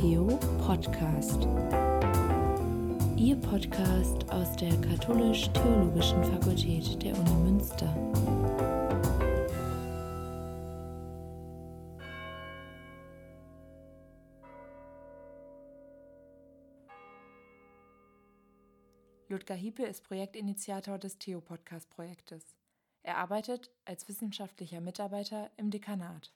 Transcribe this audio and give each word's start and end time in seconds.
Theo 0.00 0.28
Podcast. 0.66 1.46
Ihr 3.18 3.36
Podcast 3.36 4.30
aus 4.30 4.56
der 4.56 4.70
Katholisch-Theologischen 4.80 6.24
Fakultät 6.24 7.02
der 7.02 7.12
Uni 7.18 7.34
Münster. 7.50 7.94
Ludger 19.28 19.54
Hiepe 19.54 19.82
ist 19.82 20.04
Projektinitiator 20.04 20.96
des 20.96 21.18
Theo-Podcast-Projektes. 21.18 22.56
Er 23.02 23.18
arbeitet 23.18 23.70
als 23.84 24.08
wissenschaftlicher 24.08 24.80
Mitarbeiter 24.80 25.50
im 25.58 25.70
Dekanat. 25.70 26.32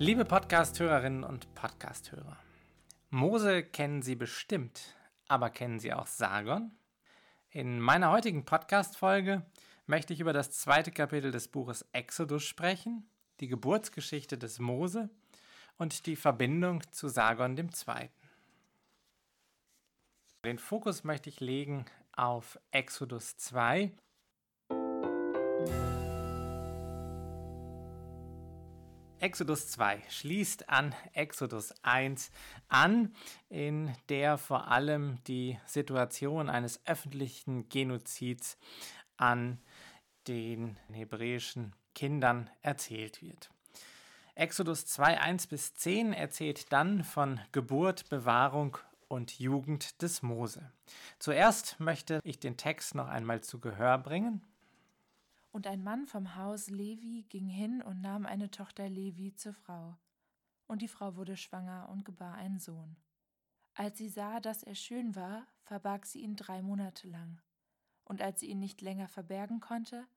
Liebe 0.00 0.24
Podcast-Hörerinnen 0.24 1.22
und 1.22 1.54
Podcast-Hörer, 1.54 2.36
Mose 3.10 3.62
kennen 3.62 4.02
Sie 4.02 4.16
bestimmt, 4.16 4.96
aber 5.28 5.50
kennen 5.50 5.78
Sie 5.78 5.92
auch 5.92 6.08
Sargon? 6.08 6.72
In 7.50 7.78
meiner 7.78 8.10
heutigen 8.10 8.44
Podcast-Folge 8.44 9.46
möchte 9.86 10.12
ich 10.12 10.18
über 10.18 10.32
das 10.32 10.50
zweite 10.50 10.90
Kapitel 10.90 11.30
des 11.30 11.46
Buches 11.46 11.86
Exodus 11.92 12.42
sprechen, 12.42 13.08
die 13.38 13.46
Geburtsgeschichte 13.46 14.36
des 14.36 14.58
Mose 14.58 15.10
und 15.78 16.06
die 16.06 16.16
Verbindung 16.16 16.82
zu 16.90 17.06
Sargon 17.06 17.56
II. 17.56 18.10
Den 20.44 20.58
Fokus 20.58 21.04
möchte 21.04 21.28
ich 21.28 21.38
legen 21.38 21.84
auf 22.16 22.58
Exodus 22.72 23.36
2. 23.36 23.92
Exodus 29.24 29.68
2 29.68 30.02
schließt 30.10 30.68
an 30.68 30.94
Exodus 31.14 31.72
1 31.82 32.30
an, 32.68 33.14
in 33.48 33.90
der 34.10 34.36
vor 34.36 34.68
allem 34.68 35.16
die 35.26 35.58
Situation 35.64 36.50
eines 36.50 36.86
öffentlichen 36.86 37.70
Genozids 37.70 38.58
an 39.16 39.62
den 40.28 40.76
hebräischen 40.92 41.74
Kindern 41.94 42.50
erzählt 42.60 43.22
wird. 43.22 43.48
Exodus 44.34 44.84
2, 44.84 45.18
1 45.18 45.46
bis 45.46 45.72
10 45.72 46.12
erzählt 46.12 46.70
dann 46.70 47.02
von 47.02 47.40
Geburt, 47.50 48.10
Bewahrung 48.10 48.76
und 49.08 49.38
Jugend 49.38 50.02
des 50.02 50.20
Mose. 50.20 50.70
Zuerst 51.18 51.80
möchte 51.80 52.20
ich 52.24 52.40
den 52.40 52.58
Text 52.58 52.94
noch 52.94 53.08
einmal 53.08 53.40
zu 53.40 53.58
Gehör 53.58 53.96
bringen. 53.96 54.42
Und 55.54 55.68
ein 55.68 55.84
Mann 55.84 56.08
vom 56.08 56.34
Haus 56.34 56.68
Levi 56.68 57.26
ging 57.28 57.46
hin 57.46 57.80
und 57.80 58.00
nahm 58.00 58.26
eine 58.26 58.50
Tochter 58.50 58.88
Levi 58.88 59.36
zur 59.36 59.54
Frau. 59.54 59.96
Und 60.66 60.82
die 60.82 60.88
Frau 60.88 61.14
wurde 61.14 61.36
schwanger 61.36 61.88
und 61.90 62.04
gebar 62.04 62.34
einen 62.34 62.58
Sohn. 62.58 62.96
Als 63.74 63.98
sie 63.98 64.08
sah, 64.08 64.40
dass 64.40 64.64
er 64.64 64.74
schön 64.74 65.14
war, 65.14 65.46
verbarg 65.62 66.06
sie 66.06 66.22
ihn 66.22 66.34
drei 66.34 66.60
Monate 66.60 67.06
lang. 67.06 67.40
Und 68.02 68.20
als 68.20 68.40
sie 68.40 68.48
ihn 68.48 68.58
nicht 68.58 68.80
länger 68.80 69.06
verbergen 69.06 69.60
konnte, 69.60 70.08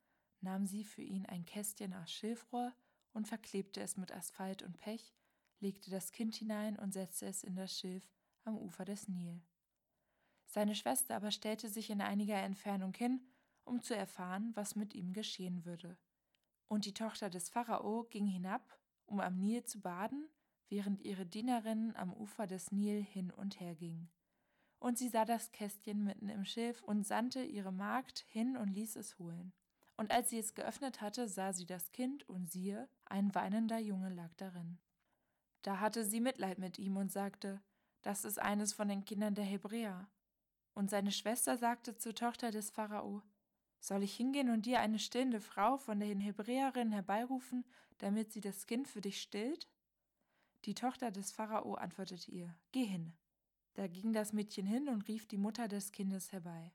nahm 0.42 0.66
sie 0.66 0.84
für 0.84 1.04
ihn 1.04 1.28
ein 1.28 1.46
Kästchen 1.46 1.94
aus 1.94 2.12
Schilfrohr 2.12 2.74
und 3.14 3.28
verklebte 3.28 3.80
es 3.80 3.96
mit 3.96 4.12
Asphalt 4.12 4.64
und 4.64 4.80
Pech, 4.80 5.14
legte 5.60 5.92
das 5.92 6.12
Kind 6.12 6.34
hinein 6.34 6.80
und 6.80 6.94
setzte 6.94 7.28
es 7.28 7.44
in 7.44 7.56
das 7.56 7.78
Schilf 7.78 8.10
am 8.44 8.58
Ufer 8.58 8.86
des 8.86 9.08
Nil. 9.08 9.40
Seine 10.48 10.74
Schwester 10.74 11.16
aber 11.16 11.30
stellte 11.30 11.70
sich 11.70 11.92
in 11.92 12.02
einiger 12.02 12.42
Entfernung 12.42 12.96
hin, 12.96 13.22
um 13.68 13.82
zu 13.82 13.96
erfahren, 13.96 14.52
was 14.56 14.76
mit 14.76 14.94
ihm 14.94 15.14
geschehen 15.14 15.66
würde. 15.66 15.98
Und 16.68 16.86
die 16.86 16.94
Tochter 16.94 17.30
des 17.30 17.50
Pharao 17.50 18.06
ging 18.10 18.26
hinab, 18.26 18.80
um 19.06 19.20
am 19.20 19.38
Nil 19.38 19.64
zu 19.64 19.82
baden, 19.82 20.30
während 20.70 21.02
ihre 21.02 21.26
Dienerinnen 21.26 21.96
am 21.96 22.14
Ufer 22.14 22.48
des 22.48 22.72
Nil 22.72 23.02
hin 23.02 23.32
und 23.32 23.60
her 23.60 23.76
gingen. 23.76 24.10
Und 24.80 24.98
sie 24.98 25.10
sah 25.10 25.26
das 25.26 25.52
Kästchen 25.52 26.04
mitten 26.04 26.30
im 26.30 26.46
Schilf 26.46 26.84
und 26.84 27.06
sandte 27.06 27.42
ihre 27.42 27.72
Magd 27.72 28.26
hin 28.28 28.58
und 28.58 28.70
ließ 28.70 28.96
es 28.96 29.18
holen. 29.18 29.54
Und 29.96 30.12
als 30.12 30.30
sie 30.30 30.38
es 30.38 30.54
geöffnet 30.54 31.02
hatte, 31.02 31.28
sah 31.28 31.54
sie 31.54 31.66
das 31.66 31.92
Kind, 31.92 32.30
und 32.30 32.52
siehe, 32.52 32.88
ein 33.06 33.34
weinender 33.34 33.80
Junge 33.80 34.10
lag 34.10 34.32
darin. 34.36 34.78
Da 35.64 35.80
hatte 35.80 36.06
sie 36.06 36.22
Mitleid 36.22 36.60
mit 36.60 36.78
ihm 36.78 36.98
und 36.98 37.12
sagte, 37.12 37.62
das 38.04 38.24
ist 38.24 38.40
eines 38.40 38.74
von 38.74 38.88
den 38.88 39.04
Kindern 39.04 39.34
der 39.34 39.46
Hebräer. 39.46 40.08
Und 40.76 40.92
seine 40.92 41.12
Schwester 41.12 41.58
sagte 41.58 41.98
zur 41.98 42.14
Tochter 42.14 42.52
des 42.52 42.70
Pharao, 42.70 43.24
soll 43.88 44.04
ich 44.04 44.16
hingehen 44.16 44.50
und 44.50 44.66
dir 44.66 44.80
eine 44.80 45.00
stillende 45.00 45.40
Frau 45.40 45.78
von 45.78 46.00
den 46.00 46.20
Hebräerinnen 46.20 46.94
herbeirufen, 46.94 47.66
damit 47.98 48.32
sie 48.32 48.42
das 48.42 48.68
Kind 48.68 48.88
für 48.88 49.02
dich 49.02 49.22
stillt? 49.22 49.68
Die 50.66 50.76
Tochter 50.76 51.12
des 51.12 51.32
Pharao 51.32 51.76
antwortete 51.76 52.30
ihr, 52.32 52.56
Geh 52.72 52.86
hin. 52.86 53.14
Da 53.76 53.88
ging 53.88 54.12
das 54.12 54.34
Mädchen 54.34 54.66
hin 54.66 54.90
und 54.90 55.08
rief 55.08 55.28
die 55.28 55.38
Mutter 55.38 55.68
des 55.68 55.92
Kindes 55.92 56.32
herbei. 56.32 56.74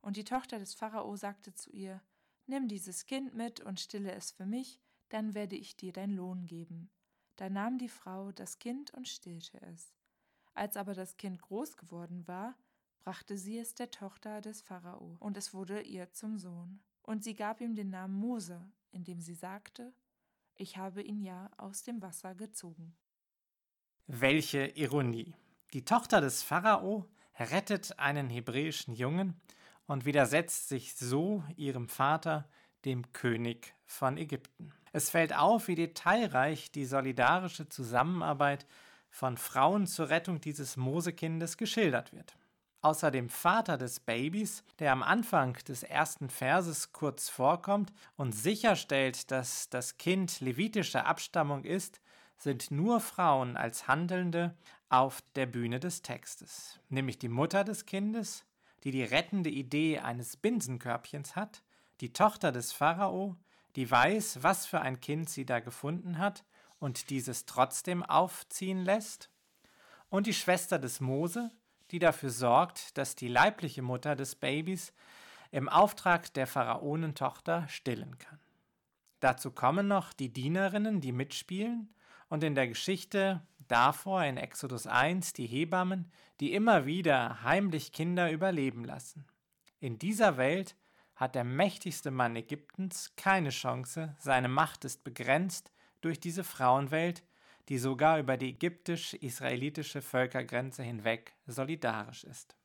Und 0.00 0.16
die 0.16 0.24
Tochter 0.24 0.58
des 0.58 0.74
Pharao 0.74 1.16
sagte 1.16 1.54
zu 1.54 1.70
ihr, 1.70 2.02
Nimm 2.46 2.68
dieses 2.68 3.06
Kind 3.06 3.34
mit 3.34 3.60
und 3.60 3.80
stille 3.80 4.12
es 4.12 4.30
für 4.30 4.46
mich, 4.46 4.80
dann 5.08 5.34
werde 5.34 5.56
ich 5.56 5.76
dir 5.76 5.92
dein 5.92 6.10
Lohn 6.10 6.46
geben. 6.46 6.90
Da 7.36 7.50
nahm 7.50 7.78
die 7.78 7.88
Frau 7.88 8.32
das 8.32 8.58
Kind 8.58 8.92
und 8.94 9.08
stillte 9.08 9.60
es. 9.62 9.94
Als 10.54 10.76
aber 10.76 10.94
das 10.94 11.16
Kind 11.16 11.40
groß 11.42 11.76
geworden 11.76 12.26
war, 12.28 12.56
brachte 13.04 13.36
sie 13.36 13.58
es 13.58 13.74
der 13.74 13.90
Tochter 13.90 14.40
des 14.40 14.62
Pharao, 14.62 15.16
und 15.20 15.36
es 15.36 15.52
wurde 15.52 15.82
ihr 15.82 16.10
zum 16.12 16.38
Sohn. 16.38 16.80
Und 17.02 17.22
sie 17.22 17.34
gab 17.34 17.60
ihm 17.60 17.74
den 17.74 17.90
Namen 17.90 18.14
Mose, 18.14 18.66
indem 18.92 19.20
sie 19.20 19.34
sagte, 19.34 19.92
ich 20.56 20.78
habe 20.78 21.02
ihn 21.02 21.20
ja 21.20 21.50
aus 21.58 21.82
dem 21.82 22.00
Wasser 22.00 22.34
gezogen. 22.34 22.96
Welche 24.06 24.66
Ironie. 24.68 25.34
Die 25.74 25.84
Tochter 25.84 26.22
des 26.22 26.42
Pharao 26.42 27.06
rettet 27.38 27.98
einen 27.98 28.30
hebräischen 28.30 28.94
Jungen 28.94 29.38
und 29.86 30.06
widersetzt 30.06 30.68
sich 30.68 30.94
so 30.94 31.44
ihrem 31.56 31.88
Vater, 31.88 32.48
dem 32.86 33.12
König 33.12 33.74
von 33.86 34.16
Ägypten. 34.16 34.72
Es 34.92 35.10
fällt 35.10 35.34
auf, 35.36 35.68
wie 35.68 35.74
detailreich 35.74 36.70
die 36.70 36.84
solidarische 36.84 37.68
Zusammenarbeit 37.68 38.66
von 39.10 39.36
Frauen 39.36 39.86
zur 39.86 40.08
Rettung 40.08 40.40
dieses 40.40 40.76
Mosekindes 40.76 41.56
geschildert 41.56 42.12
wird. 42.12 42.36
Außer 42.84 43.10
dem 43.10 43.30
Vater 43.30 43.78
des 43.78 43.98
Babys, 43.98 44.62
der 44.78 44.92
am 44.92 45.02
Anfang 45.02 45.54
des 45.66 45.84
ersten 45.84 46.28
Verses 46.28 46.92
kurz 46.92 47.30
vorkommt 47.30 47.94
und 48.18 48.32
sicherstellt, 48.32 49.30
dass 49.30 49.70
das 49.70 49.96
Kind 49.96 50.40
levitischer 50.40 51.06
Abstammung 51.06 51.64
ist, 51.64 52.02
sind 52.36 52.70
nur 52.70 53.00
Frauen 53.00 53.56
als 53.56 53.88
Handelnde 53.88 54.54
auf 54.90 55.22
der 55.34 55.46
Bühne 55.46 55.80
des 55.80 56.02
Textes, 56.02 56.78
nämlich 56.90 57.18
die 57.18 57.30
Mutter 57.30 57.64
des 57.64 57.86
Kindes, 57.86 58.44
die 58.82 58.90
die 58.90 59.04
rettende 59.04 59.48
Idee 59.48 60.00
eines 60.00 60.36
Binsenkörbchens 60.36 61.36
hat, 61.36 61.62
die 62.02 62.12
Tochter 62.12 62.52
des 62.52 62.74
Pharao, 62.74 63.34
die 63.76 63.90
weiß, 63.90 64.42
was 64.42 64.66
für 64.66 64.82
ein 64.82 65.00
Kind 65.00 65.30
sie 65.30 65.46
da 65.46 65.60
gefunden 65.60 66.18
hat 66.18 66.44
und 66.80 67.08
dieses 67.08 67.46
trotzdem 67.46 68.02
aufziehen 68.02 68.84
lässt, 68.84 69.30
und 70.10 70.26
die 70.26 70.34
Schwester 70.34 70.78
des 70.78 71.00
Mose, 71.00 71.50
die 71.94 72.00
dafür 72.00 72.30
sorgt, 72.30 72.98
dass 72.98 73.14
die 73.14 73.28
leibliche 73.28 73.80
Mutter 73.80 74.16
des 74.16 74.34
Babys 74.34 74.92
im 75.52 75.68
Auftrag 75.68 76.34
der 76.34 76.48
Pharaonentochter 76.48 77.68
stillen 77.68 78.18
kann. 78.18 78.40
Dazu 79.20 79.52
kommen 79.52 79.86
noch 79.86 80.12
die 80.12 80.32
Dienerinnen, 80.32 81.00
die 81.00 81.12
mitspielen, 81.12 81.94
und 82.28 82.42
in 82.42 82.56
der 82.56 82.66
Geschichte 82.66 83.46
davor 83.68 84.24
in 84.24 84.38
Exodus 84.38 84.88
1 84.88 85.34
die 85.34 85.46
Hebammen, 85.46 86.10
die 86.40 86.52
immer 86.52 86.84
wieder 86.84 87.44
heimlich 87.44 87.92
Kinder 87.92 88.32
überleben 88.32 88.84
lassen. 88.84 89.24
In 89.78 89.96
dieser 89.96 90.36
Welt 90.36 90.74
hat 91.14 91.36
der 91.36 91.44
mächtigste 91.44 92.10
Mann 92.10 92.34
Ägyptens 92.34 93.12
keine 93.14 93.50
Chance, 93.50 94.16
seine 94.18 94.48
Macht 94.48 94.84
ist 94.84 95.04
begrenzt 95.04 95.70
durch 96.00 96.18
diese 96.18 96.42
Frauenwelt, 96.42 97.22
die 97.68 97.78
sogar 97.78 98.18
über 98.18 98.36
die 98.36 98.50
ägyptisch-israelitische 98.50 100.02
Völkergrenze 100.02 100.82
hinweg 100.82 101.34
solidarisch 101.46 102.24
ist. 102.24 102.56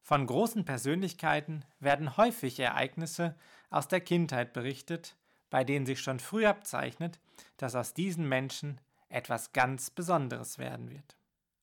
Von 0.00 0.26
großen 0.26 0.64
Persönlichkeiten 0.64 1.64
werden 1.80 2.16
häufig 2.16 2.60
Ereignisse 2.60 3.34
aus 3.70 3.88
der 3.88 4.00
Kindheit 4.00 4.52
berichtet, 4.52 5.16
bei 5.48 5.64
denen 5.64 5.86
sich 5.86 6.00
schon 6.00 6.20
früh 6.20 6.44
abzeichnet, 6.44 7.20
dass 7.56 7.74
aus 7.74 7.94
diesen 7.94 8.28
Menschen 8.28 8.80
etwas 9.08 9.52
ganz 9.52 9.90
Besonderes 9.90 10.58
werden 10.58 10.90
wird. 10.90 11.16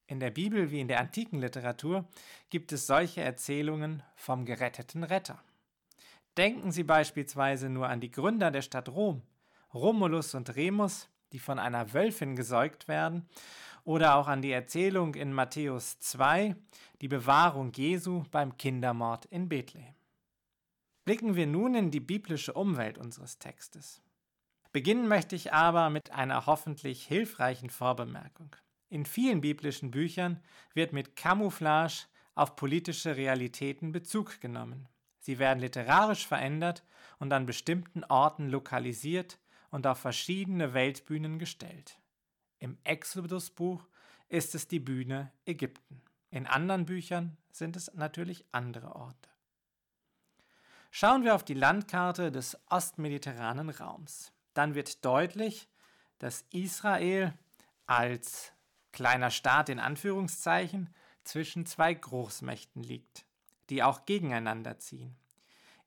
In 0.07 0.19
der 0.19 0.31
Bibel 0.31 0.71
wie 0.71 0.81
in 0.81 0.87
der 0.87 0.99
antiken 0.99 1.39
Literatur 1.39 2.07
gibt 2.49 2.71
es 2.71 2.87
solche 2.87 3.21
Erzählungen 3.21 4.01
vom 4.15 4.45
geretteten 4.45 5.03
Retter. 5.03 5.41
Denken 6.35 6.71
Sie 6.71 6.83
beispielsweise 6.83 7.69
nur 7.69 7.89
an 7.89 8.01
die 8.01 8.11
Gründer 8.11 8.51
der 8.51 8.61
Stadt 8.61 8.89
Rom, 8.89 9.21
Romulus 9.73 10.33
und 10.33 10.55
Remus, 10.55 11.09
die 11.31 11.39
von 11.39 11.59
einer 11.59 11.93
Wölfin 11.93 12.35
gesäugt 12.35 12.87
werden, 12.87 13.27
oder 13.83 14.15
auch 14.15 14.27
an 14.27 14.41
die 14.41 14.51
Erzählung 14.51 15.15
in 15.15 15.33
Matthäus 15.33 15.99
2, 15.99 16.55
die 17.01 17.07
Bewahrung 17.07 17.71
Jesu 17.73 18.23
beim 18.31 18.57
Kindermord 18.57 19.25
in 19.25 19.49
Bethlehem. 19.49 19.95
Blicken 21.03 21.35
wir 21.35 21.47
nun 21.47 21.73
in 21.73 21.89
die 21.89 21.99
biblische 21.99 22.53
Umwelt 22.53 22.97
unseres 22.99 23.39
Textes. 23.39 24.01
Beginnen 24.71 25.07
möchte 25.07 25.35
ich 25.35 25.51
aber 25.51 25.89
mit 25.89 26.11
einer 26.11 26.45
hoffentlich 26.45 27.05
hilfreichen 27.05 27.69
Vorbemerkung. 27.69 28.55
In 28.89 29.05
vielen 29.05 29.41
biblischen 29.41 29.91
Büchern 29.91 30.39
wird 30.73 30.93
mit 30.93 31.15
Camouflage 31.15 32.05
auf 32.35 32.55
politische 32.55 33.17
Realitäten 33.17 33.91
Bezug 33.91 34.39
genommen. 34.39 34.87
Sie 35.19 35.39
werden 35.39 35.59
literarisch 35.59 36.25
verändert 36.25 36.83
und 37.19 37.33
an 37.33 37.45
bestimmten 37.45 38.03
Orten 38.05 38.49
lokalisiert 38.49 39.39
und 39.71 39.87
auf 39.87 39.97
verschiedene 39.97 40.73
Weltbühnen 40.73 41.39
gestellt. 41.39 41.99
Im 42.59 42.77
Exodus-Buch 42.83 43.87
ist 44.29 44.53
es 44.53 44.67
die 44.67 44.79
Bühne 44.79 45.31
Ägypten. 45.45 46.01
In 46.29 46.45
anderen 46.45 46.85
Büchern 46.85 47.37
sind 47.51 47.75
es 47.75 47.91
natürlich 47.95 48.45
andere 48.51 48.95
Orte. 48.95 49.29
Schauen 50.91 51.23
wir 51.23 51.35
auf 51.35 51.43
die 51.43 51.53
Landkarte 51.53 52.31
des 52.31 52.57
ostmediterranen 52.69 53.69
Raums. 53.69 54.33
Dann 54.53 54.75
wird 54.75 55.03
deutlich, 55.05 55.69
dass 56.19 56.45
Israel 56.51 57.33
als 57.85 58.51
kleiner 58.91 59.31
Staat 59.31 59.69
in 59.69 59.79
Anführungszeichen 59.79 60.93
zwischen 61.23 61.65
zwei 61.65 61.93
Großmächten 61.93 62.83
liegt, 62.83 63.25
die 63.69 63.83
auch 63.83 64.05
gegeneinander 64.05 64.79
ziehen. 64.79 65.15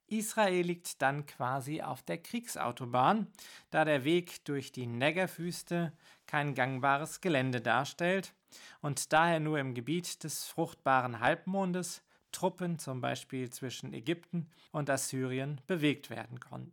Israel 0.06 0.67
liegt 0.67 1.01
dann 1.03 1.27
quasi 1.27 1.83
auf 1.83 2.03
der 2.03 2.19
Kriegsautobahn, 2.19 3.27
da 3.71 3.85
der 3.85 4.05
Weg 4.05 4.45
durch 4.45 4.73
die 4.73 4.87
Negerwüste 4.87 5.93
kein 6.27 6.55
gangbares 6.55 7.21
Gelände 7.21 7.61
darstellt 7.61 8.35
und 8.81 9.12
daher 9.12 9.41
nur 9.41 9.59
im 9.59 9.75
Gebiet 9.75 10.23
des 10.25 10.45
fruchtbaren 10.45 11.21
Halbmondes 11.21 12.03
Truppen 12.33 12.79
zum 12.79 13.01
Beispiel 13.01 13.51
zwischen 13.51 13.93
Ägypten 13.93 14.51
und 14.73 14.91
Assyrien 14.91 15.61
bewegt 15.67 16.11
werden 16.11 16.41
konnten. 16.41 16.73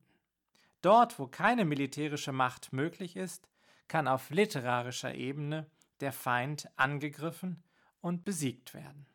Dort, 0.81 1.19
wo 1.19 1.27
keine 1.27 1.65
militärische 1.65 2.31
Macht 2.31 2.73
möglich 2.73 3.15
ist, 3.15 3.47
kann 3.87 4.07
auf 4.07 4.31
literarischer 4.31 5.13
Ebene 5.13 5.67
der 5.99 6.11
Feind 6.11 6.67
angegriffen 6.75 7.63
und 8.01 8.25
besiegt 8.25 8.73
werden. 8.73 9.05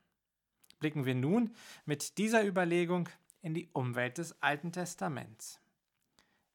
Blicken 0.78 1.04
wir 1.04 1.14
nun 1.14 1.54
mit 1.84 2.18
dieser 2.18 2.44
Überlegung 2.46 3.08
in 3.46 3.54
die 3.54 3.68
Umwelt 3.72 4.18
des 4.18 4.42
Alten 4.42 4.72
Testaments. 4.72 5.60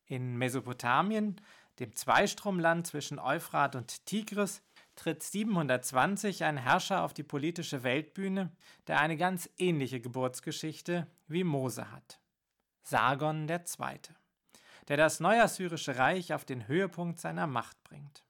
In 0.07 0.37
Mesopotamien, 0.37 1.39
dem 1.79 1.95
Zweistromland 1.95 2.85
zwischen 2.85 3.17
Euphrat 3.17 3.77
und 3.77 4.05
Tigris, 4.05 4.61
tritt 4.95 5.23
720 5.23 6.43
ein 6.43 6.57
Herrscher 6.57 7.03
auf 7.03 7.13
die 7.13 7.23
politische 7.23 7.83
Weltbühne, 7.83 8.51
der 8.87 8.99
eine 8.99 9.15
ganz 9.15 9.49
ähnliche 9.57 10.01
Geburtsgeschichte 10.01 11.07
wie 11.29 11.45
Mose 11.45 11.89
hat. 11.91 12.19
Sargon 12.83 13.47
II., 13.47 13.99
der 14.89 14.97
das 14.97 15.21
neuassyrische 15.21 15.97
Reich 15.97 16.33
auf 16.33 16.43
den 16.43 16.67
Höhepunkt 16.67 17.21
seiner 17.21 17.47
Macht 17.47 17.81
bringt. 17.85 18.25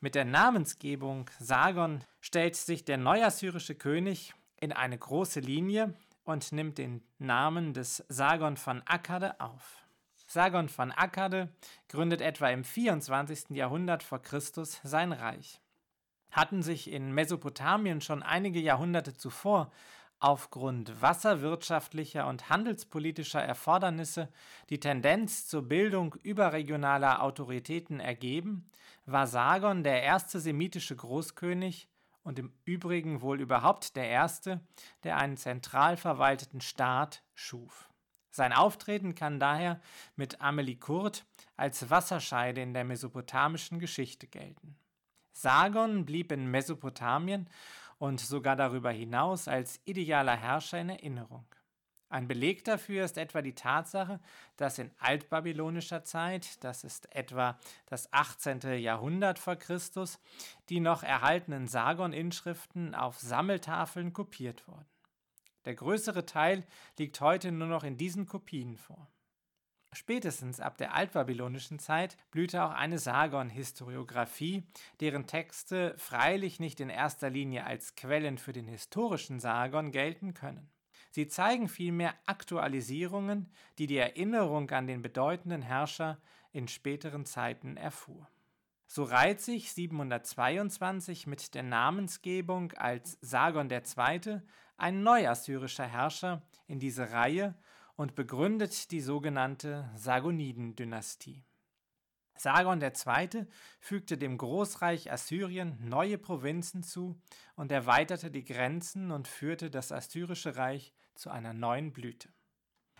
Mit 0.00 0.16
der 0.16 0.24
Namensgebung 0.24 1.30
Sargon 1.38 2.02
stellt 2.20 2.56
sich 2.56 2.84
der 2.84 2.96
neuassyrische 2.96 3.76
König 3.76 4.34
in 4.60 4.72
eine 4.72 4.98
große 4.98 5.38
Linie 5.38 5.94
und 6.28 6.52
nimmt 6.52 6.76
den 6.76 7.02
Namen 7.18 7.72
des 7.72 8.04
Sargon 8.10 8.58
von 8.58 8.82
Akkade 8.84 9.40
auf. 9.40 9.86
Sargon 10.26 10.68
von 10.68 10.92
Akkade 10.92 11.48
gründet 11.88 12.20
etwa 12.20 12.50
im 12.50 12.64
24. 12.64 13.56
Jahrhundert 13.56 14.02
vor 14.02 14.20
Christus 14.20 14.78
sein 14.82 15.12
Reich. 15.12 15.58
Hatten 16.30 16.62
sich 16.62 16.92
in 16.92 17.12
Mesopotamien 17.12 18.02
schon 18.02 18.22
einige 18.22 18.60
Jahrhunderte 18.60 19.14
zuvor 19.14 19.70
aufgrund 20.18 21.00
wasserwirtschaftlicher 21.00 22.26
und 22.26 22.50
handelspolitischer 22.50 23.42
Erfordernisse 23.42 24.28
die 24.68 24.80
Tendenz 24.80 25.46
zur 25.46 25.62
Bildung 25.62 26.14
überregionaler 26.22 27.22
Autoritäten 27.22 28.00
ergeben, 28.00 28.68
war 29.06 29.26
Sargon 29.26 29.82
der 29.82 30.02
erste 30.02 30.40
semitische 30.40 30.94
Großkönig, 30.94 31.88
und 32.22 32.38
im 32.38 32.52
Übrigen 32.64 33.20
wohl 33.22 33.40
überhaupt 33.40 33.96
der 33.96 34.08
erste, 34.08 34.60
der 35.04 35.16
einen 35.16 35.36
zentral 35.36 35.96
verwalteten 35.96 36.60
Staat 36.60 37.22
schuf. 37.34 37.88
Sein 38.30 38.52
Auftreten 38.52 39.14
kann 39.14 39.40
daher 39.40 39.80
mit 40.14 40.40
Amelie 40.40 40.76
Kurt 40.76 41.24
als 41.56 41.90
Wasserscheide 41.90 42.60
in 42.60 42.74
der 42.74 42.84
mesopotamischen 42.84 43.78
Geschichte 43.78 44.26
gelten. 44.26 44.76
Sargon 45.32 46.04
blieb 46.04 46.32
in 46.32 46.50
Mesopotamien 46.50 47.48
und 47.98 48.20
sogar 48.20 48.56
darüber 48.56 48.90
hinaus 48.90 49.48
als 49.48 49.80
idealer 49.84 50.36
Herrscher 50.36 50.80
in 50.80 50.90
Erinnerung. 50.90 51.46
Ein 52.10 52.26
Beleg 52.26 52.64
dafür 52.64 53.04
ist 53.04 53.18
etwa 53.18 53.42
die 53.42 53.54
Tatsache, 53.54 54.18
dass 54.56 54.78
in 54.78 54.90
altbabylonischer 54.98 56.04
Zeit, 56.04 56.62
das 56.64 56.82
ist 56.82 57.14
etwa 57.14 57.58
das 57.84 58.10
18. 58.12 58.60
Jahrhundert 58.78 59.38
vor 59.38 59.56
Christus, 59.56 60.18
die 60.70 60.80
noch 60.80 61.02
erhaltenen 61.02 61.68
Sargon-Inschriften 61.68 62.94
auf 62.94 63.18
Sammeltafeln 63.18 64.14
kopiert 64.14 64.66
wurden. 64.66 64.86
Der 65.66 65.74
größere 65.74 66.24
Teil 66.24 66.64
liegt 66.98 67.20
heute 67.20 67.52
nur 67.52 67.68
noch 67.68 67.84
in 67.84 67.98
diesen 67.98 68.24
Kopien 68.24 68.78
vor. 68.78 69.10
Spätestens 69.92 70.60
ab 70.60 70.78
der 70.78 70.94
altbabylonischen 70.94 71.78
Zeit 71.78 72.16
blühte 72.30 72.62
auch 72.62 72.72
eine 72.72 72.98
Sargon-Historiographie, 72.98 74.64
deren 75.00 75.26
Texte 75.26 75.94
freilich 75.98 76.58
nicht 76.58 76.80
in 76.80 76.88
erster 76.88 77.28
Linie 77.28 77.64
als 77.64 77.96
Quellen 77.96 78.38
für 78.38 78.52
den 78.52 78.68
historischen 78.68 79.40
Sargon 79.40 79.92
gelten 79.92 80.32
können. 80.32 80.70
Sie 81.10 81.28
zeigen 81.28 81.68
vielmehr 81.68 82.14
Aktualisierungen, 82.26 83.50
die 83.78 83.86
die 83.86 83.96
Erinnerung 83.96 84.70
an 84.70 84.86
den 84.86 85.02
bedeutenden 85.02 85.62
Herrscher 85.62 86.18
in 86.52 86.68
späteren 86.68 87.24
Zeiten 87.24 87.76
erfuhr. 87.76 88.28
So 88.86 89.04
reiht 89.04 89.40
sich 89.40 89.72
722 89.72 91.26
mit 91.26 91.54
der 91.54 91.62
Namensgebung 91.62 92.72
als 92.72 93.18
Sargon 93.20 93.70
II. 93.70 94.40
ein 94.78 95.02
neuassyrischer 95.02 95.86
Herrscher 95.86 96.42
in 96.66 96.78
diese 96.78 97.10
Reihe 97.10 97.54
und 97.96 98.14
begründet 98.14 98.90
die 98.90 99.00
sogenannte 99.00 99.90
Sargoniden-Dynastie. 99.94 101.44
Sargon 102.40 102.80
II. 102.80 103.46
fügte 103.80 104.18
dem 104.18 104.38
Großreich 104.38 105.10
Assyrien 105.12 105.76
neue 105.80 106.18
Provinzen 106.18 106.82
zu 106.82 107.20
und 107.56 107.72
erweiterte 107.72 108.30
die 108.30 108.44
Grenzen 108.44 109.10
und 109.10 109.28
führte 109.28 109.70
das 109.70 109.92
assyrische 109.92 110.56
Reich 110.56 110.94
zu 111.14 111.30
einer 111.30 111.52
neuen 111.52 111.92
Blüte. 111.92 112.28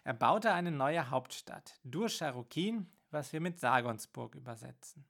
Er 0.04 0.14
baute 0.14 0.52
eine 0.52 0.70
neue 0.70 1.10
Hauptstadt, 1.10 1.78
Dur-Sharukin, 1.84 2.90
was 3.10 3.32
wir 3.32 3.40
mit 3.40 3.60
Sargonsburg 3.60 4.34
übersetzen. 4.34 5.04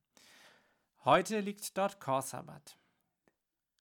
Heute 1.05 1.41
liegt 1.41 1.77
dort 1.79 2.01
Khorsabad. 2.01 2.77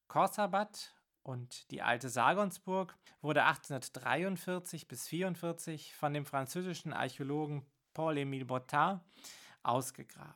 Khorsabad 0.07 0.93
und 1.23 1.69
die 1.71 1.81
alte 1.81 2.09
Sargonsburg 2.09 2.95
wurde 3.21 3.43
1843 3.43 4.87
bis 4.87 5.05
1844 5.05 5.95
von 5.95 6.13
dem 6.13 6.25
französischen 6.25 6.93
Archäologen 6.93 7.65
Paul-Émile 7.93 8.45
Bottard 8.45 9.01
ausgegraben. 9.67 10.35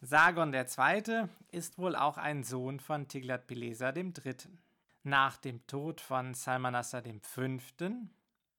Sargon 0.00 0.52
II. 0.52 1.28
ist 1.50 1.78
wohl 1.78 1.96
auch 1.96 2.18
ein 2.18 2.44
Sohn 2.44 2.78
von 2.78 3.08
Tiglat-Pileser 3.08 3.96
III. 3.96 4.36
Nach 5.02 5.36
dem 5.38 5.66
Tod 5.66 6.00
von 6.00 6.34
Salmanassar 6.34 7.02
V., 7.22 7.42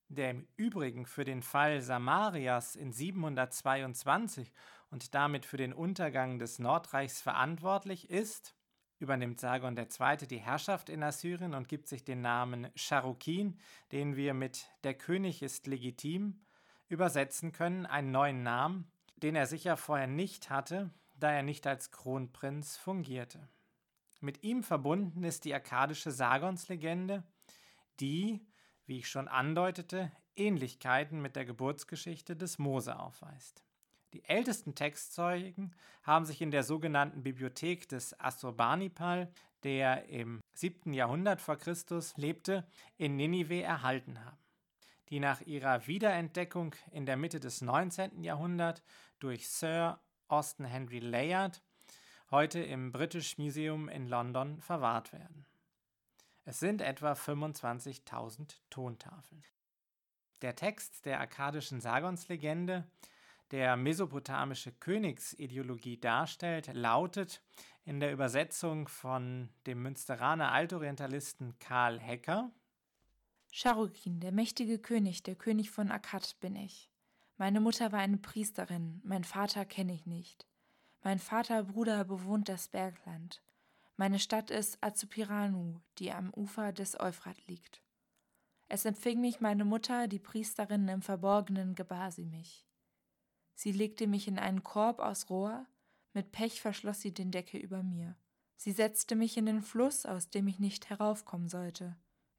der 0.07 0.31
im 0.31 0.47
Übrigen 0.55 1.05
für 1.05 1.23
den 1.23 1.41
Fall 1.41 1.81
Samarias 1.81 2.75
in 2.75 2.91
722 2.91 4.51
und 4.89 5.13
damit 5.13 5.45
für 5.45 5.57
den 5.57 5.73
Untergang 5.73 6.39
des 6.39 6.59
Nordreichs 6.59 7.21
verantwortlich 7.21 8.09
ist, 8.09 8.55
übernimmt 8.99 9.39
Sargon 9.39 9.77
II. 9.77 10.27
die 10.27 10.39
Herrschaft 10.39 10.89
in 10.89 11.03
Assyrien 11.03 11.53
und 11.53 11.67
gibt 11.67 11.87
sich 11.87 12.03
den 12.03 12.21
Namen 12.21 12.69
Charukin, 12.75 13.59
den 13.91 14.15
wir 14.15 14.33
mit 14.33 14.69
Der 14.83 14.93
König 14.93 15.43
ist 15.43 15.67
legitim 15.67 16.41
übersetzen 16.87 17.51
können, 17.51 17.85
einen 17.85 18.11
neuen 18.11 18.43
Namen, 18.43 18.91
den 19.17 19.35
er 19.35 19.47
sicher 19.47 19.77
vorher 19.77 20.07
nicht 20.07 20.49
hatte, 20.49 20.91
da 21.17 21.31
er 21.31 21.43
nicht 21.43 21.65
als 21.67 21.91
Kronprinz 21.91 22.77
fungierte. 22.77 23.47
Mit 24.21 24.43
ihm 24.43 24.63
verbunden 24.63 25.23
ist 25.23 25.45
die 25.45 25.53
akkadische 25.53 26.11
Sargonslegende, 26.11 27.23
die, 27.99 28.45
wie 28.85 28.99
ich 28.99 29.09
schon 29.09 29.27
andeutete, 29.27 30.11
Ähnlichkeiten 30.35 31.21
mit 31.21 31.35
der 31.35 31.45
Geburtsgeschichte 31.45 32.35
des 32.35 32.57
Mose 32.59 32.99
aufweist. 32.99 33.63
Die 34.13 34.23
ältesten 34.25 34.75
Textzeugen 34.75 35.75
haben 36.03 36.25
sich 36.25 36.41
in 36.41 36.51
der 36.51 36.63
sogenannten 36.63 37.23
Bibliothek 37.23 37.89
des 37.89 38.19
Assurbanipal, 38.19 39.31
der 39.63 40.07
im 40.09 40.41
7. 40.53 40.93
Jahrhundert 40.93 41.41
vor 41.41 41.57
Christus 41.57 42.15
lebte, 42.17 42.67
in 42.97 43.15
Ninive 43.15 43.61
erhalten 43.61 44.23
haben 44.23 44.44
die 45.09 45.19
nach 45.19 45.41
ihrer 45.41 45.87
Wiederentdeckung 45.87 46.75
in 46.91 47.05
der 47.05 47.17
Mitte 47.17 47.39
des 47.39 47.61
19. 47.61 48.23
Jahrhunderts 48.23 48.81
durch 49.19 49.47
Sir 49.47 49.99
Austin 50.27 50.65
Henry 50.65 50.99
Layard 50.99 51.61
heute 52.31 52.59
im 52.59 52.91
British 52.91 53.37
Museum 53.37 53.87
in 53.89 54.07
London 54.07 54.59
verwahrt 54.61 55.13
werden. 55.13 55.45
Es 56.43 56.59
sind 56.59 56.81
etwa 56.81 57.13
25.000 57.13 58.55
Tontafeln. 58.69 59.43
Der 60.41 60.55
Text 60.55 61.05
der 61.05 61.19
akkadischen 61.19 61.81
Sargonslegende, 61.81 62.85
der 63.51 63.77
mesopotamische 63.77 64.71
Königsideologie 64.71 65.99
darstellt, 65.99 66.73
lautet 66.73 67.41
in 67.83 67.99
der 67.99 68.11
Übersetzung 68.11 68.87
von 68.87 69.49
dem 69.65 69.81
Münsteraner 69.81 70.51
Altorientalisten 70.51 71.57
Karl 71.59 71.99
Hecker 71.99 72.51
Charukin, 73.57 74.19
der 74.19 74.33
mächtige 74.33 74.79
König, 74.79 75.23
der 75.23 75.37
König 75.37 75.71
von 75.71 75.89
Akkad 75.89 76.37
bin 76.41 76.57
ich. 76.57 76.91
Meine 77.37 77.61
Mutter 77.61 77.93
war 77.93 77.99
eine 77.99 78.17
Priesterin, 78.17 78.99
mein 79.05 79.23
Vater 79.23 79.63
kenne 79.63 79.93
ich 79.93 80.05
nicht. 80.05 80.45
Mein 81.03 81.19
Vater 81.19 81.63
Bruder 81.63 82.03
bewohnt 82.03 82.49
das 82.49 82.67
Bergland. 82.67 83.41
Meine 83.95 84.19
Stadt 84.19 84.51
ist 84.51 84.77
Azupiranu, 84.83 85.79
die 85.99 86.11
am 86.11 86.33
Ufer 86.33 86.73
des 86.73 86.99
Euphrat 86.99 87.47
liegt. 87.47 87.81
Es 88.67 88.83
empfing 88.83 89.21
mich 89.21 89.39
meine 89.39 89.63
Mutter, 89.63 90.09
die 90.09 90.19
Priesterin, 90.19 90.89
im 90.89 91.01
Verborgenen 91.01 91.75
gebar 91.75 92.11
sie 92.11 92.25
mich. 92.25 92.67
Sie 93.53 93.71
legte 93.71 94.05
mich 94.05 94.27
in 94.27 94.37
einen 94.37 94.63
Korb 94.63 94.99
aus 94.99 95.29
Rohr, 95.29 95.65
mit 96.11 96.33
Pech 96.33 96.59
verschloss 96.59 96.99
sie 96.99 97.13
den 97.13 97.31
Deckel 97.31 97.61
über 97.61 97.83
mir. 97.83 98.17
Sie 98.57 98.73
setzte 98.73 99.15
mich 99.15 99.37
in 99.37 99.45
den 99.45 99.61
Fluss, 99.61 100.05
aus 100.05 100.29
dem 100.29 100.45
ich 100.49 100.59
nicht 100.59 100.89
heraufkommen 100.89 101.47
sollte. 101.47 101.95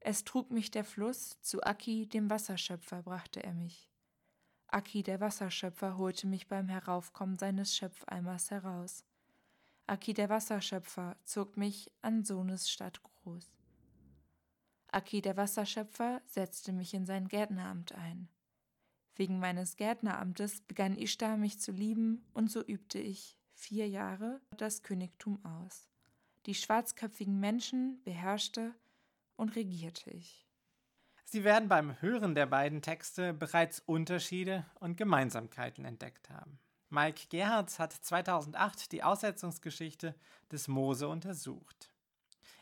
Es 0.09 0.23
trug 0.23 0.53
mich 0.53 0.71
der 0.71 0.85
Fluss, 0.85 1.37
zu 1.43 1.65
Aki, 1.65 2.07
dem 2.07 2.31
Wasserschöpfer, 2.31 3.03
brachte 3.03 3.43
er 3.43 3.55
mich. 3.55 3.91
Aki, 4.69 5.03
der 5.03 5.19
Wasserschöpfer, 5.19 5.97
holte 5.99 6.29
mich 6.29 6.47
beim 6.47 6.69
Heraufkommen 6.69 7.37
seines 7.39 7.77
Schöpfeimers 7.77 8.53
heraus. 8.53 9.05
Aki, 9.89 10.15
der 10.15 10.29
Wasserschöpfer, 10.29 11.17
zog 11.25 11.57
mich 11.57 11.91
an 12.03 12.23
Sohnes 12.23 12.71
Stadt 12.71 13.03
groß. 13.03 13.51
Aki, 14.93 15.23
der 15.23 15.37
Wasserschöpfer, 15.37 16.23
setzte 16.29 16.73
mich 16.73 16.95
in 16.95 17.05
sein 17.05 17.27
Gärtneramt 17.27 17.91
ein. 17.91 18.29
Wegen 19.17 19.41
meines 19.41 19.75
Gärtneramtes 19.75 20.61
begann 20.61 20.97
Ishtar 20.97 21.37
mich 21.37 21.59
zu 21.59 21.73
lieben, 21.73 22.25
und 22.33 22.49
so 22.49 22.63
übte 22.65 23.01
ich 23.01 23.37
vier 23.55 23.89
Jahre 23.89 24.41
das 24.57 24.85
Königtum 24.85 25.45
aus. 25.45 25.89
Die 26.47 26.55
schwarzköpfigen 26.55 27.41
Menschen 27.41 28.01
beherrschte 28.05 28.73
und 29.37 29.57
regierte 29.57 30.11
ich. 30.11 30.47
Sie 31.25 31.45
werden 31.45 31.69
beim 31.69 32.01
Hören 32.01 32.35
der 32.35 32.47
beiden 32.47 32.83
Texte 32.83 33.33
bereits 33.33 33.81
Unterschiede 33.81 34.65
und 34.81 34.97
Gemeinsamkeiten 34.97 35.85
entdeckt 35.85 36.31
haben. 36.31 36.59
Mike 36.89 37.27
Gerhards 37.31 37.79
hat 37.79 37.93
2008 37.93 38.93
die 38.93 39.03
Aussetzungsgeschichte 39.03 40.15
des 40.53 40.69
Mose 40.69 41.09
untersucht. 41.09 41.91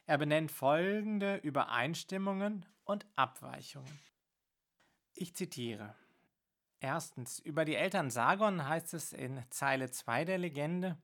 Er 0.07 0.19
benennt 0.19 0.51
folgende 0.51 1.37
Übereinstimmungen 1.37 2.65
und 2.85 3.07
Abweichungen. 3.17 4.01
Ich 5.15 5.35
zitiere. 5.35 5.95
Erstens, 6.81 7.39
über 7.39 7.65
die 7.65 7.77
Eltern 7.77 8.11
Sargon 8.11 8.67
heißt 8.67 8.95
es 8.95 9.13
in 9.13 9.43
Zeile 9.51 9.91
2 9.91 10.25
der 10.25 10.39
Legende, 10.39 10.99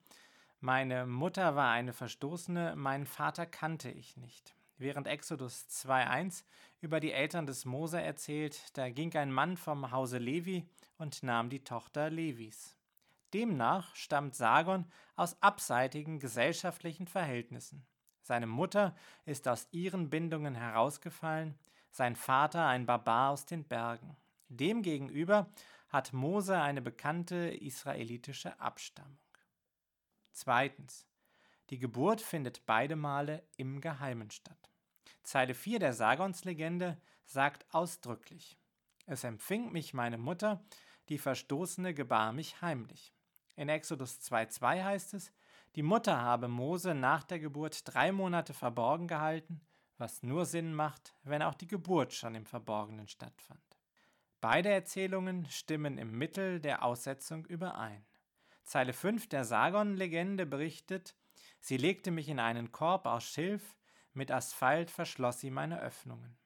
meine 0.62 1.06
Mutter 1.06 1.56
war 1.56 1.70
eine 1.70 1.94
Verstoßene, 1.94 2.76
meinen 2.76 3.06
Vater 3.06 3.46
kannte 3.46 3.90
ich 3.90 4.18
nicht. 4.18 4.54
Während 4.80 5.06
Exodus 5.08 5.66
2.1 5.68 6.42
über 6.80 7.00
die 7.00 7.12
Eltern 7.12 7.44
des 7.44 7.66
Mose 7.66 8.00
erzählt, 8.00 8.58
da 8.78 8.88
ging 8.88 9.14
ein 9.14 9.30
Mann 9.30 9.58
vom 9.58 9.90
Hause 9.90 10.16
Levi 10.16 10.66
und 10.96 11.22
nahm 11.22 11.50
die 11.50 11.62
Tochter 11.62 12.08
Levis. 12.08 12.78
Demnach 13.34 13.94
stammt 13.94 14.34
Sargon 14.34 14.86
aus 15.16 15.36
abseitigen 15.42 16.18
gesellschaftlichen 16.18 17.06
Verhältnissen. 17.06 17.84
Seine 18.22 18.46
Mutter 18.46 18.96
ist 19.26 19.46
aus 19.48 19.68
ihren 19.70 20.08
Bindungen 20.08 20.54
herausgefallen, 20.54 21.58
sein 21.90 22.16
Vater 22.16 22.66
ein 22.66 22.86
Barbar 22.86 23.32
aus 23.32 23.44
den 23.44 23.64
Bergen. 23.64 24.16
Demgegenüber 24.48 25.50
hat 25.90 26.14
Mose 26.14 26.58
eine 26.58 26.80
bekannte 26.80 27.36
israelitische 27.50 28.58
Abstammung. 28.58 29.18
Zweitens. 30.32 31.06
Die 31.68 31.78
Geburt 31.78 32.22
findet 32.22 32.64
beide 32.64 32.96
Male 32.96 33.44
im 33.58 33.82
Geheimen 33.82 34.30
statt. 34.30 34.69
Zeile 35.22 35.54
4 35.54 35.78
der 35.78 35.92
Sargonslegende 35.92 37.00
sagt 37.24 37.66
ausdrücklich: 37.74 38.58
Es 39.06 39.24
empfing 39.24 39.72
mich 39.72 39.94
meine 39.94 40.18
Mutter, 40.18 40.64
die 41.08 41.18
Verstoßene 41.18 41.94
gebar 41.94 42.32
mich 42.32 42.60
heimlich. 42.62 43.12
In 43.56 43.68
Exodus 43.68 44.20
2,2 44.20 44.84
heißt 44.84 45.14
es: 45.14 45.32
Die 45.76 45.82
Mutter 45.82 46.20
habe 46.20 46.48
Mose 46.48 46.94
nach 46.94 47.24
der 47.24 47.38
Geburt 47.38 47.82
drei 47.84 48.12
Monate 48.12 48.54
verborgen 48.54 49.06
gehalten, 49.06 49.60
was 49.98 50.22
nur 50.22 50.46
Sinn 50.46 50.74
macht, 50.74 51.14
wenn 51.22 51.42
auch 51.42 51.54
die 51.54 51.66
Geburt 51.66 52.14
schon 52.14 52.34
im 52.34 52.46
Verborgenen 52.46 53.08
stattfand. 53.08 53.60
Beide 54.40 54.70
Erzählungen 54.70 55.44
stimmen 55.50 55.98
im 55.98 56.16
Mittel 56.16 56.60
der 56.60 56.82
Aussetzung 56.82 57.44
überein. 57.44 58.06
Zeile 58.64 58.92
5 58.94 59.28
der 59.28 59.44
Sargon-Legende 59.44 60.46
berichtet, 60.46 61.14
sie 61.60 61.76
legte 61.76 62.10
mich 62.10 62.28
in 62.28 62.38
einen 62.38 62.72
Korb 62.72 63.04
aus 63.04 63.24
Schilf, 63.24 63.76
mit 64.12 64.30
Asphalt 64.30 64.90
verschloss 64.90 65.40
sie 65.40 65.50
meine 65.50 65.80
Öffnungen. 65.80 66.36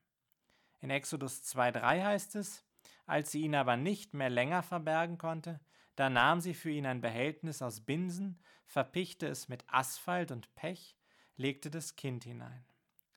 In 0.80 0.90
Exodus 0.90 1.42
2,3 1.44 2.04
heißt 2.04 2.36
es, 2.36 2.64
als 3.06 3.30
sie 3.30 3.42
ihn 3.42 3.54
aber 3.54 3.76
nicht 3.76 4.14
mehr 4.14 4.30
länger 4.30 4.62
verbergen 4.62 5.18
konnte, 5.18 5.60
da 5.96 6.10
nahm 6.10 6.40
sie 6.40 6.54
für 6.54 6.70
ihn 6.70 6.86
ein 6.86 7.00
Behältnis 7.00 7.62
aus 7.62 7.80
Binsen, 7.80 8.40
verpichte 8.66 9.26
es 9.26 9.48
mit 9.48 9.64
Asphalt 9.68 10.30
und 10.30 10.54
Pech, 10.54 10.96
legte 11.36 11.70
das 11.70 11.96
Kind 11.96 12.24
hinein. 12.24 12.64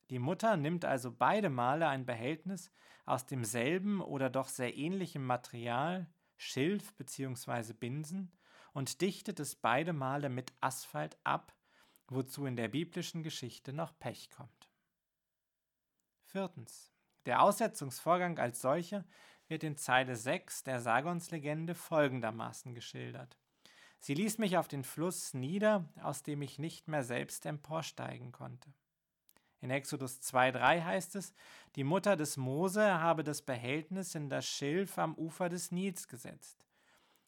Die 0.10 0.20
Mutter 0.20 0.56
nimmt 0.56 0.86
also 0.86 1.12
beide 1.12 1.50
Male 1.50 1.88
ein 1.88 2.06
Behältnis 2.06 2.72
aus 3.06 3.26
demselben 3.26 4.02
oder 4.02 4.30
doch 4.30 4.48
sehr 4.48 4.78
ähnlichem 4.78 5.26
Material, 5.26 6.08
Schilf 6.38 6.94
bzw. 6.96 7.74
Binsen, 7.74 8.32
und 8.74 9.02
dichtet 9.02 9.40
es 9.40 9.56
beide 9.56 9.92
Male 9.92 10.30
mit 10.30 10.54
Asphalt 10.62 11.18
ab, 11.24 11.57
wozu 12.10 12.46
in 12.46 12.56
der 12.56 12.68
biblischen 12.68 13.24
Geschichte 13.24 13.74
noch 13.74 13.98
Pech 14.00 14.30
kommt. 14.30 14.70
Viertens. 16.24 16.92
Der 17.26 17.42
Aussetzungsvorgang 17.42 18.40
als 18.40 18.62
solcher 18.62 19.06
wird 19.48 19.64
in 19.64 19.78
Zeile 19.78 20.16
6 20.16 20.64
der 20.64 20.80
Sargonslegende 20.80 21.76
folgendermaßen 21.76 22.74
geschildert. 22.74 23.38
Sie 24.00 24.14
ließ 24.14 24.38
mich 24.38 24.58
auf 24.58 24.68
den 24.68 24.84
Fluss 24.84 25.34
nieder, 25.34 25.90
aus 26.02 26.24
dem 26.24 26.42
ich 26.42 26.60
nicht 26.60 26.88
mehr 26.88 27.04
selbst 27.04 27.46
emporsteigen 27.46 28.32
konnte. 28.32 28.74
In 29.60 29.72
Exodus 29.72 30.22
2,3 30.22 30.84
heißt 30.84 31.16
es, 31.16 31.34
die 31.76 31.84
Mutter 31.84 32.16
des 32.16 32.38
Mose 32.38 33.00
habe 33.00 33.24
das 33.24 33.42
Behältnis 33.42 34.14
in 34.14 34.30
das 34.30 34.46
Schilf 34.46 34.98
am 35.00 35.16
Ufer 35.16 35.50
des 35.50 35.72
Nils 35.72 36.08
gesetzt. 36.08 36.64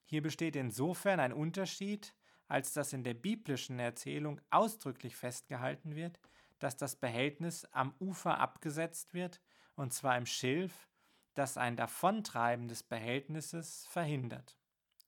Hier 0.06 0.22
besteht 0.22 0.56
insofern 0.56 1.20
ein 1.20 1.34
Unterschied, 1.34 2.14
als 2.50 2.74
dass 2.74 2.92
in 2.92 3.04
der 3.04 3.14
biblischen 3.14 3.80
Erzählung 3.80 4.42
ausdrücklich 4.50 5.16
festgehalten 5.16 5.96
wird, 5.96 6.20
dass 6.58 6.76
das 6.76 6.98
Behältnis 6.98 7.66
am 7.72 7.94
Ufer 8.00 8.40
abgesetzt 8.40 9.14
wird, 9.14 9.40
und 9.76 9.94
zwar 9.94 10.18
im 10.18 10.26
Schilf, 10.26 10.90
das 11.36 11.58
ein 11.58 11.78
Davontreiben 11.78 12.68
des 12.68 12.84
Behältnisses 12.84 13.86
verhindert. 13.86 14.58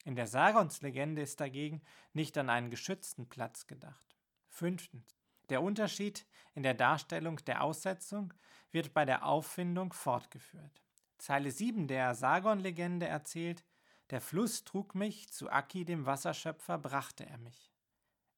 In 0.05 0.15
der 0.15 0.27
Sargonslegende 0.27 1.21
ist 1.21 1.41
dagegen 1.41 1.81
nicht 2.13 2.37
an 2.37 2.49
einen 2.49 2.69
geschützten 2.69 3.27
Platz 3.27 3.67
gedacht. 3.67 4.15
Fünftens. 4.47 5.19
Der 5.49 5.61
Unterschied 5.61 6.25
in 6.55 6.63
der 6.63 6.73
Darstellung 6.73 7.37
der 7.45 7.63
Aussetzung 7.63 8.33
wird 8.71 8.93
bei 8.93 9.03
der 9.03 9.25
Auffindung 9.25 9.93
fortgeführt. 9.93 10.81
Zeile 11.17 11.51
7 11.51 11.87
der 11.87 12.15
Sargon-Legende 12.15 13.07
erzählt, 13.07 13.63
der 14.11 14.21
Fluss 14.21 14.63
trug 14.63 14.93
mich, 14.93 15.29
zu 15.31 15.49
Aki, 15.49 15.85
dem 15.85 16.05
Wasserschöpfer, 16.05 16.77
brachte 16.77 17.25
er 17.25 17.37
mich. 17.37 17.73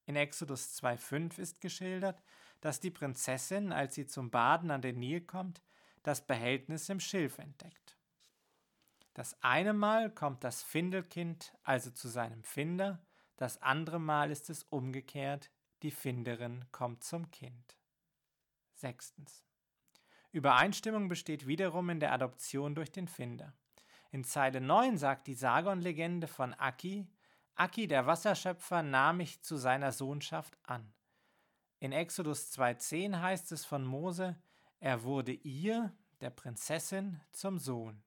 In 0.05 0.15
Exodus 0.15 0.81
2,5 0.81 1.39
ist 1.39 1.61
geschildert, 1.61 2.21
dass 2.61 2.79
die 2.79 2.91
Prinzessin, 2.91 3.71
als 3.71 3.95
sie 3.95 4.05
zum 4.05 4.29
Baden 4.29 4.71
an 4.71 4.81
den 4.81 4.99
Nil 4.99 5.21
kommt, 5.21 5.61
das 6.03 6.25
Behältnis 6.25 6.89
im 6.89 6.99
Schilf 6.99 7.39
entdeckt. 7.39 7.97
Das 9.13 9.41
eine 9.43 9.73
Mal 9.73 10.09
kommt 10.09 10.43
das 10.43 10.63
Findelkind 10.63 11.53
also 11.63 11.91
zu 11.91 12.07
seinem 12.07 12.43
Finder, 12.43 13.05
das 13.37 13.61
andere 13.61 13.99
Mal 13.99 14.31
ist 14.31 14.49
es 14.49 14.63
umgekehrt, 14.63 15.51
die 15.81 15.91
Finderin 15.91 16.65
kommt 16.71 17.03
zum 17.03 17.29
Kind. 17.31 17.77
Sechstens. 18.73 19.43
Übereinstimmung 20.31 21.09
besteht 21.09 21.45
wiederum 21.47 21.89
in 21.89 21.99
der 21.99 22.11
Adoption 22.11 22.73
durch 22.75 22.91
den 22.91 23.07
Finder. 23.07 23.53
In 24.13 24.23
Zeile 24.23 24.61
9 24.61 24.99
sagt 24.99 25.25
die 25.25 25.33
Sargon-Legende 25.33 26.27
von 26.27 26.53
Aki, 26.53 27.07
Aki, 27.55 27.87
der 27.87 28.05
Wasserschöpfer, 28.05 28.83
nahm 28.83 29.17
mich 29.17 29.41
zu 29.41 29.57
seiner 29.57 29.91
Sohnschaft 29.91 30.55
an. 30.61 30.93
In 31.79 31.91
Exodus 31.91 32.51
2,10 32.55 33.19
heißt 33.19 33.51
es 33.51 33.65
von 33.65 33.83
Mose, 33.83 34.35
er 34.79 35.01
wurde 35.01 35.31
ihr, 35.31 35.91
der 36.21 36.29
Prinzessin, 36.29 37.21
zum 37.31 37.57
Sohn. 37.57 38.03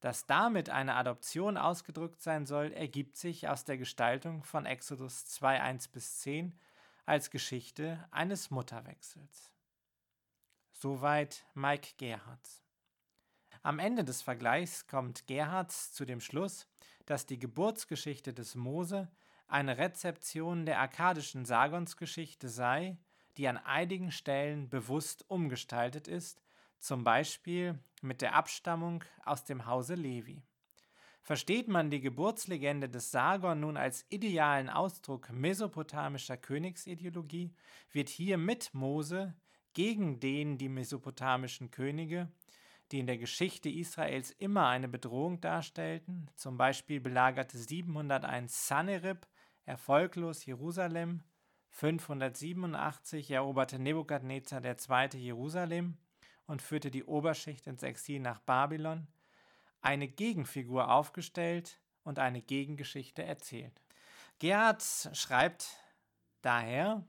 Dass 0.00 0.24
damit 0.24 0.70
eine 0.70 0.94
Adoption 0.94 1.58
ausgedrückt 1.58 2.22
sein 2.22 2.46
soll, 2.46 2.72
ergibt 2.72 3.18
sich 3.18 3.46
aus 3.46 3.64
der 3.64 3.76
Gestaltung 3.76 4.44
von 4.44 4.64
Exodus 4.64 5.26
2,1 5.26 5.92
bis 5.92 6.20
10 6.20 6.58
als 7.04 7.30
Geschichte 7.30 8.02
eines 8.10 8.50
Mutterwechsels. 8.50 9.52
Soweit 10.72 11.44
Mike 11.52 11.96
Gerhards. 11.98 12.63
Am 13.64 13.78
Ende 13.78 14.04
des 14.04 14.20
Vergleichs 14.20 14.88
kommt 14.88 15.26
Gerhard 15.26 15.72
zu 15.72 16.04
dem 16.04 16.20
Schluss, 16.20 16.68
dass 17.06 17.24
die 17.24 17.38
Geburtsgeschichte 17.38 18.34
des 18.34 18.56
Mose 18.56 19.10
eine 19.48 19.78
Rezeption 19.78 20.66
der 20.66 20.82
akkadischen 20.82 21.46
Sargonsgeschichte 21.46 22.50
sei, 22.50 22.98
die 23.38 23.48
an 23.48 23.56
einigen 23.56 24.10
Stellen 24.10 24.68
bewusst 24.68 25.24
umgestaltet 25.30 26.08
ist, 26.08 26.42
zum 26.78 27.04
Beispiel 27.04 27.78
mit 28.02 28.20
der 28.20 28.34
Abstammung 28.34 29.02
aus 29.24 29.44
dem 29.44 29.64
Hause 29.64 29.94
Levi. 29.94 30.42
Versteht 31.22 31.66
man 31.66 31.88
die 31.88 32.02
Geburtslegende 32.02 32.90
des 32.90 33.12
Sargon 33.12 33.60
nun 33.60 33.78
als 33.78 34.04
idealen 34.10 34.68
Ausdruck 34.68 35.32
mesopotamischer 35.32 36.36
Königsideologie, 36.36 37.54
wird 37.92 38.10
hier 38.10 38.36
mit 38.36 38.74
Mose 38.74 39.34
gegen 39.72 40.20
den 40.20 40.58
die 40.58 40.68
mesopotamischen 40.68 41.70
Könige, 41.70 42.28
die 42.92 42.98
in 42.98 43.06
der 43.06 43.18
Geschichte 43.18 43.68
Israels 43.68 44.30
immer 44.30 44.68
eine 44.68 44.88
Bedrohung 44.88 45.40
darstellten, 45.40 46.30
zum 46.36 46.56
Beispiel 46.56 47.00
belagerte 47.00 47.58
701 47.58 48.68
Sanherib 48.68 49.26
erfolglos 49.64 50.44
Jerusalem, 50.44 51.22
587 51.70 53.30
eroberte 53.30 53.78
Nebukadnezar 53.78 54.64
II. 54.64 55.18
Jerusalem 55.18 55.96
und 56.46 56.62
führte 56.62 56.90
die 56.90 57.04
Oberschicht 57.04 57.66
ins 57.66 57.82
Exil 57.82 58.20
nach 58.20 58.38
Babylon, 58.40 59.08
eine 59.80 60.06
Gegenfigur 60.06 60.90
aufgestellt 60.90 61.80
und 62.04 62.18
eine 62.18 62.42
Gegengeschichte 62.42 63.24
erzählt. 63.24 63.82
Gerhard 64.38 64.82
schreibt 65.12 65.78
daher, 66.42 67.04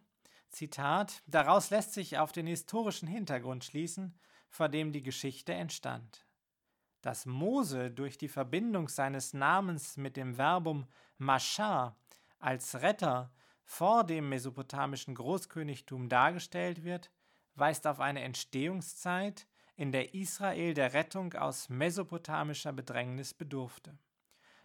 Zitat, 0.50 1.22
daraus 1.28 1.70
lässt 1.70 1.94
sich 1.94 2.18
auf 2.18 2.32
den 2.32 2.48
historischen 2.48 3.08
Hintergrund 3.08 3.66
schließen, 3.66 4.18
vor 4.56 4.70
dem 4.70 4.94
die 4.94 5.04
Geschichte 5.04 5.54
entstand. 5.54 6.26
Dass 7.02 7.26
Mose 7.26 7.92
durch 7.92 8.18
die 8.18 8.30
Verbindung 8.30 8.88
seines 8.88 9.34
Namens 9.34 9.98
mit 9.98 10.16
dem 10.16 10.36
Verbum 10.36 10.88
Mashar 11.18 11.96
als 12.40 12.82
Retter 12.82 13.32
vor 13.66 14.06
dem 14.06 14.30
mesopotamischen 14.30 15.14
Großkönigtum 15.14 16.08
dargestellt 16.08 16.84
wird, 16.84 17.12
weist 17.56 17.86
auf 17.86 18.00
eine 18.00 18.22
Entstehungszeit, 18.22 19.46
in 19.76 19.92
der 19.92 20.14
Israel 20.14 20.74
der 20.74 20.94
Rettung 20.94 21.34
aus 21.34 21.68
mesopotamischer 21.68 22.72
Bedrängnis 22.72 23.34
bedurfte. 23.34 23.98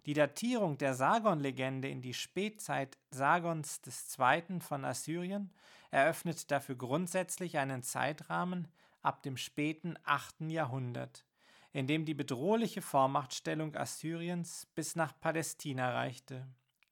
Die 0.06 0.14
Datierung 0.14 0.78
der 0.78 0.94
Sargon-Legende 0.94 1.88
in 1.88 2.00
die 2.00 2.14
Spätzeit 2.14 2.96
Sargons 3.10 3.80
II. 3.84 4.60
von 4.60 4.84
Assyrien 4.84 5.52
eröffnet 5.90 6.50
dafür 6.52 6.76
grundsätzlich 6.76 7.58
einen 7.58 7.82
Zeitrahmen 7.82 8.68
ab 9.02 9.22
dem 9.22 9.36
späten 9.36 9.96
8. 10.04 10.42
Jahrhundert, 10.50 11.24
in 11.72 11.86
dem 11.86 12.04
die 12.04 12.14
bedrohliche 12.14 12.82
Vormachtstellung 12.82 13.76
Assyriens 13.76 14.66
bis 14.74 14.96
nach 14.96 15.18
Palästina 15.20 15.92
reichte, 15.92 16.46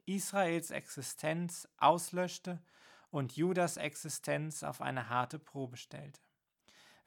Israels 0.07 0.71
Existenz 0.71 1.69
auslöschte 1.77 2.63
und 3.11 3.37
Judas 3.37 3.77
Existenz 3.77 4.63
auf 4.63 4.81
eine 4.81 5.09
harte 5.09 5.39
Probe 5.39 5.77
stellte. 5.77 6.21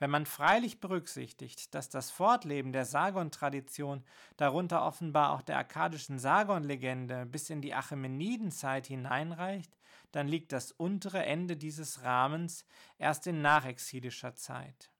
Wenn 0.01 0.09
man 0.09 0.25
freilich 0.25 0.79
berücksichtigt, 0.79 1.75
dass 1.75 1.89
das 1.89 2.09
Fortleben 2.09 2.73
der 2.73 2.85
Sargon-Tradition, 2.85 4.03
darunter 4.35 4.83
offenbar 4.83 5.31
auch 5.31 5.43
der 5.43 5.59
akkadischen 5.59 6.17
Sargon-Legende, 6.17 7.27
bis 7.27 7.51
in 7.51 7.61
die 7.61 7.75
Achämenidenzeit 7.75 8.87
hineinreicht, 8.87 9.77
dann 10.11 10.27
liegt 10.27 10.53
das 10.53 10.71
untere 10.71 11.23
Ende 11.23 11.55
dieses 11.55 12.01
Rahmens 12.01 12.65
erst 12.97 13.27
in 13.27 13.43
nachexilischer 13.43 14.35
Zeit. 14.35 14.90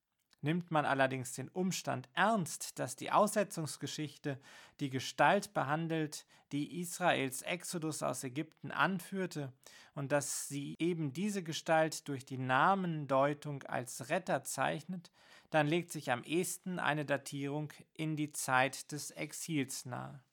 Nimmt 0.42 0.72
man 0.72 0.86
allerdings 0.86 1.34
den 1.34 1.50
Umstand 1.50 2.10
ernst, 2.14 2.80
dass 2.80 2.96
die 2.96 3.12
Aussetzungsgeschichte 3.12 4.40
die 4.80 4.90
Gestalt 4.90 5.54
behandelt, 5.54 6.26
die 6.52 6.82
Israels 6.82 7.44
Exodus 7.44 8.02
aus 8.02 8.24
Ägypten 8.24 8.72
anführte, 8.72 9.54
und 9.94 10.12
dass 10.12 10.48
sie 10.48 10.76
eben 10.80 11.14
diese 11.14 11.44
Gestalt 11.44 12.08
durch 12.08 12.26
die 12.26 12.38
Namendeutung 12.38 13.64
als 13.64 14.10
Retter 14.10 14.44
zeichnet, 14.44 15.12
dann 15.50 15.68
legt 15.68 15.92
sich 15.92 16.12
am 16.12 16.24
ehesten 16.24 16.80
eine 16.80 17.06
Datierung 17.06 17.72
in 17.94 18.16
die 18.16 18.32
Zeit 18.32 18.92
des 18.92 19.12
Exils 19.12 19.86
nahe. 19.86 20.24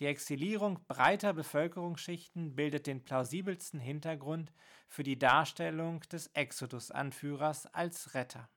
Die 0.00 0.06
Exilierung 0.06 0.80
breiter 0.88 1.32
Bevölkerungsschichten 1.32 2.56
bildet 2.56 2.88
den 2.88 3.04
plausibelsten 3.04 3.78
Hintergrund 3.78 4.52
für 4.88 5.04
die 5.04 5.18
Darstellung 5.18 6.00
des 6.10 6.28
Exodus-Anführers 6.28 7.66
als 7.72 8.14
Retter. 8.14 8.48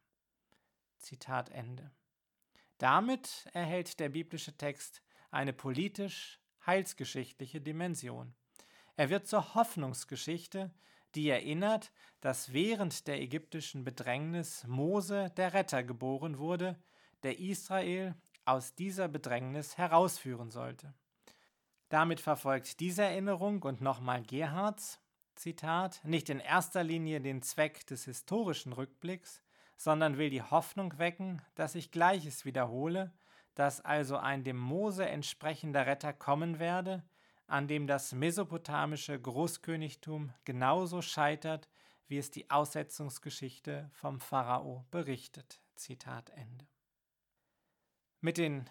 Zitat 0.97 1.49
Ende. 1.49 1.91
Damit 2.77 3.47
erhält 3.53 3.99
der 3.99 4.10
biblische 4.10 4.55
Text 4.55 5.01
eine 5.31 5.53
politisch-heilsgeschichtliche 5.53 7.62
Dimension. 7.62 8.36
Er 8.95 9.10
wird 9.10 9.27
zur 9.27 9.55
Hoffnungsgeschichte, 9.55 10.71
die 11.15 11.29
erinnert, 11.29 11.91
dass 12.21 12.53
während 12.53 13.07
der 13.07 13.21
ägyptischen 13.21 13.83
Bedrängnis 13.83 14.65
Mose 14.67 15.31
der 15.38 15.53
Retter 15.53 15.83
geboren 15.83 16.38
wurde, 16.38 16.77
der 17.23 17.39
Israel 17.39 18.15
aus 18.45 18.75
dieser 18.75 19.07
Bedrängnis 19.07 19.77
herausführen 19.77 20.51
sollte. 20.51 20.93
Damit 21.89 22.19
verfolgt 22.19 22.79
diese 22.79 23.03
Erinnerung 23.03 23.63
und 23.63 23.81
nochmal 23.81 24.23
Gerhards, 24.23 24.99
Zitat, 25.36 26.01
nicht 26.03 26.29
in 26.29 26.39
erster 26.39 26.83
Linie 26.83 27.21
den 27.21 27.41
Zweck 27.41 27.86
des 27.88 28.05
historischen 28.05 28.73
Rückblicks, 28.73 29.41
sondern 29.77 30.17
will 30.17 30.29
die 30.29 30.41
Hoffnung 30.41 30.97
wecken, 30.97 31.41
dass 31.55 31.73
sich 31.73 31.91
Gleiches 31.91 32.43
wiederhole, 32.43 33.13
dass 33.55 33.79
also 33.81 34.17
ein 34.17 34.43
dem 34.43 34.57
Mose 34.57 35.07
entsprechender 35.07 35.85
Retter 35.85 36.13
kommen 36.13 36.59
werde, 36.59 37.03
an 37.47 37.67
dem 37.67 37.87
das 37.87 38.11
mesopotamische 38.11 39.19
Großkönigtum 39.19 40.33
genauso 40.43 41.01
scheitert, 41.01 41.69
wie 42.07 42.17
es 42.17 42.31
die 42.31 42.49
Aussetzungsgeschichte 42.49 43.89
vom 43.93 44.19
Pharao 44.19 44.85
berichtet. 44.91 45.61
Zitat 45.75 46.29
Ende. 46.31 46.67
Mit 48.19 48.37
den 48.37 48.69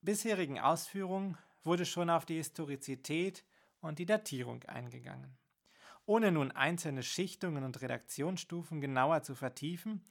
bisherigen 0.00 0.58
Ausführungen 0.58 1.38
wurde 1.62 1.86
schon 1.86 2.10
auf 2.10 2.26
die 2.26 2.36
Historizität 2.36 3.44
und 3.80 3.98
die 3.98 4.06
Datierung 4.06 4.62
eingegangen. 4.64 5.38
Ohne 6.06 6.32
nun 6.32 6.52
einzelne 6.52 7.02
Schichtungen 7.02 7.64
und 7.64 7.80
Redaktionsstufen 7.80 8.80
genauer 8.80 9.22
zu 9.22 9.34
vertiefen, 9.34 10.02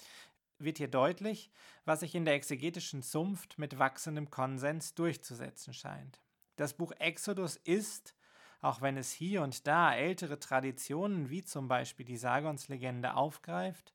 wird 0.58 0.78
hier 0.78 0.88
deutlich, 0.88 1.52
was 1.86 2.00
sich 2.00 2.16
in 2.16 2.26
der 2.26 2.36
exegetischen 2.36 3.04
Zunft 3.04 3.60
mit 3.60 3.78
wachsendem 3.80 4.30
Konsens 4.30 4.96
durchzusetzen 4.96 5.74
scheint. 5.74 6.20
Das 6.56 6.74
Buch 6.74 6.92
Exodus 7.00 7.58
ist, 7.58 8.16
auch 8.62 8.82
wenn 8.82 8.98
es 8.98 9.12
hier 9.12 9.42
und 9.42 9.68
da 9.68 9.94
ältere 9.94 10.40
Traditionen 10.40 11.30
wie 11.30 11.44
zum 11.44 11.68
Beispiel 11.68 12.06
die 12.06 12.18
Sargonslegende 12.18 13.16
aufgreift, 13.16 13.94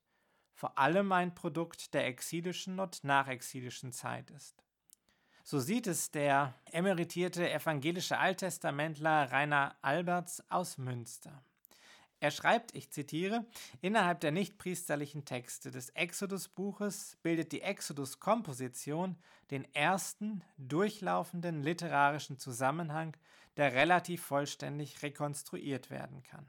vor 0.53 0.77
allem 0.77 1.11
ein 1.11 1.33
Produkt 1.33 1.93
der 1.93 2.05
exilischen 2.05 2.79
und 2.79 3.03
nachexilischen 3.03 3.91
Zeit 3.91 4.29
ist. 4.31 4.63
So 5.43 5.59
sieht 5.59 5.87
es 5.87 6.11
der 6.11 6.53
emeritierte 6.65 7.49
evangelische 7.49 8.19
Alttestamentler 8.19 9.31
Rainer 9.31 9.75
Alberts 9.81 10.43
aus 10.49 10.77
Münster. 10.77 11.43
Er 12.21 12.31
schreibt, 12.31 12.75
ich 12.75 12.91
zitiere, 12.91 13.45
innerhalb 13.81 14.19
der 14.19 14.31
nichtpriesterlichen 14.31 15.23
Texte 15.23 15.71
des 15.71 15.89
Exodus-Buches 15.91 17.17
bildet 17.23 17.53
die 17.53 17.61
Exodus-Komposition 17.61 19.15
den 19.51 19.73
ersten 19.73 20.43
durchlaufenden 20.57 21.63
literarischen 21.63 22.37
Zusammenhang, 22.37 23.15
der 23.55 23.73
relativ 23.73 24.21
vollständig 24.21 25.01
rekonstruiert 25.01 25.89
werden 25.89 26.21
kann. 26.23 26.45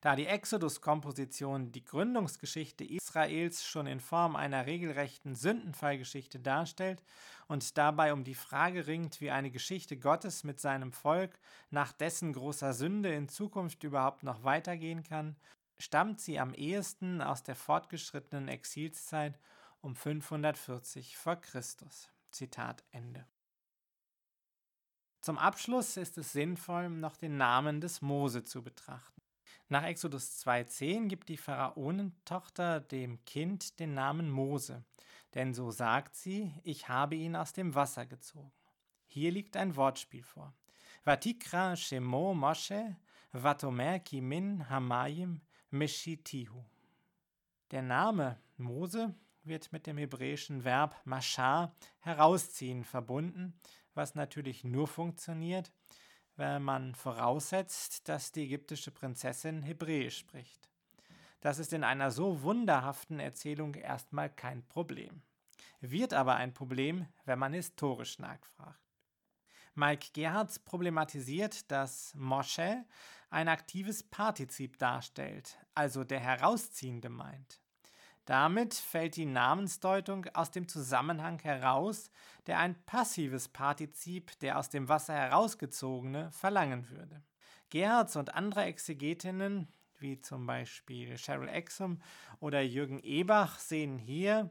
Da 0.00 0.14
die 0.14 0.26
Exodus-Komposition 0.26 1.72
die 1.72 1.84
Gründungsgeschichte 1.84 2.84
Israels 2.84 3.66
schon 3.66 3.88
in 3.88 3.98
Form 3.98 4.36
einer 4.36 4.66
regelrechten 4.66 5.34
Sündenfallgeschichte 5.34 6.38
darstellt 6.38 7.02
und 7.48 7.76
dabei 7.76 8.12
um 8.12 8.22
die 8.22 8.36
Frage 8.36 8.86
ringt, 8.86 9.20
wie 9.20 9.32
eine 9.32 9.50
Geschichte 9.50 9.96
Gottes 9.96 10.44
mit 10.44 10.60
seinem 10.60 10.92
Volk 10.92 11.40
nach 11.70 11.92
dessen 11.92 12.32
großer 12.32 12.74
Sünde 12.74 13.12
in 13.12 13.28
Zukunft 13.28 13.82
überhaupt 13.82 14.22
noch 14.22 14.44
weitergehen 14.44 15.02
kann, 15.02 15.34
stammt 15.78 16.20
sie 16.20 16.38
am 16.38 16.54
ehesten 16.54 17.20
aus 17.20 17.42
der 17.42 17.56
fortgeschrittenen 17.56 18.46
Exilszeit 18.46 19.40
um 19.80 19.96
540 19.96 21.16
vor 21.16 21.36
Christus. 21.36 22.08
Zitat 22.30 22.84
Ende. 22.92 23.26
Zum 25.22 25.38
Abschluss 25.38 25.96
ist 25.96 26.18
es 26.18 26.32
sinnvoll, 26.32 26.88
noch 26.88 27.16
den 27.16 27.36
Namen 27.36 27.80
des 27.80 28.00
Mose 28.00 28.44
zu 28.44 28.62
betrachten. 28.62 29.20
Nach 29.70 29.84
Exodus 29.84 30.46
2,10 30.46 31.08
gibt 31.08 31.28
die 31.28 31.36
Pharaonentochter 31.36 32.80
dem 32.80 33.22
Kind 33.26 33.78
den 33.78 33.92
Namen 33.92 34.30
Mose, 34.30 34.82
denn 35.34 35.52
so 35.52 35.70
sagt 35.70 36.14
sie, 36.14 36.54
ich 36.64 36.88
habe 36.88 37.16
ihn 37.16 37.36
aus 37.36 37.52
dem 37.52 37.74
Wasser 37.74 38.06
gezogen. 38.06 38.50
Hier 39.06 39.30
liegt 39.30 39.58
ein 39.58 39.76
Wortspiel 39.76 40.22
vor. 40.22 40.54
Vatikra 41.04 41.76
Shemo 41.76 42.32
Moshe 42.32 42.96
Vatomer 43.32 43.98
Kimin 43.98 44.68
Hamayim 44.70 45.42
Meshitihu. 45.70 46.64
Der 47.70 47.82
Name 47.82 48.40
Mose 48.56 49.14
wird 49.44 49.70
mit 49.70 49.86
dem 49.86 49.98
hebräischen 49.98 50.64
Verb 50.64 50.96
mashar 51.04 51.74
herausziehen 52.00 52.84
verbunden, 52.84 53.60
was 53.92 54.14
natürlich 54.14 54.64
nur 54.64 54.86
funktioniert, 54.86 55.72
wenn 56.38 56.62
man 56.62 56.94
voraussetzt, 56.94 58.08
dass 58.08 58.32
die 58.32 58.44
ägyptische 58.44 58.92
Prinzessin 58.92 59.62
Hebräisch 59.62 60.18
spricht. 60.18 60.68
Das 61.40 61.58
ist 61.58 61.72
in 61.72 61.84
einer 61.84 62.10
so 62.10 62.42
wunderhaften 62.42 63.20
Erzählung 63.20 63.74
erstmal 63.74 64.30
kein 64.30 64.66
Problem. 64.66 65.22
Wird 65.80 66.14
aber 66.14 66.36
ein 66.36 66.54
Problem, 66.54 67.06
wenn 67.24 67.38
man 67.38 67.52
historisch 67.52 68.18
nachfragt. 68.18 68.80
Mike 69.74 70.08
Gerhards 70.12 70.58
problematisiert, 70.58 71.70
dass 71.70 72.14
Moshe 72.14 72.84
ein 73.30 73.48
aktives 73.48 74.02
Partizip 74.02 74.78
darstellt, 74.78 75.58
also 75.74 76.02
der 76.02 76.20
Herausziehende 76.20 77.08
meint. 77.08 77.60
Damit 78.28 78.74
fällt 78.74 79.16
die 79.16 79.24
Namensdeutung 79.24 80.26
aus 80.34 80.50
dem 80.50 80.68
Zusammenhang 80.68 81.38
heraus, 81.38 82.10
der 82.46 82.58
ein 82.58 82.74
passives 82.84 83.48
Partizip, 83.48 84.38
der 84.40 84.58
aus 84.58 84.68
dem 84.68 84.90
Wasser 84.90 85.14
herausgezogene, 85.14 86.30
verlangen 86.30 86.90
würde. 86.90 87.22
Gerhards 87.70 88.16
und 88.16 88.34
andere 88.34 88.64
Exegetinnen, 88.64 89.66
wie 89.98 90.20
zum 90.20 90.44
Beispiel 90.44 91.16
Cheryl 91.16 91.48
Exum 91.48 92.02
oder 92.38 92.60
Jürgen 92.60 93.02
Ebach, 93.02 93.58
sehen 93.58 93.96
hier 93.96 94.50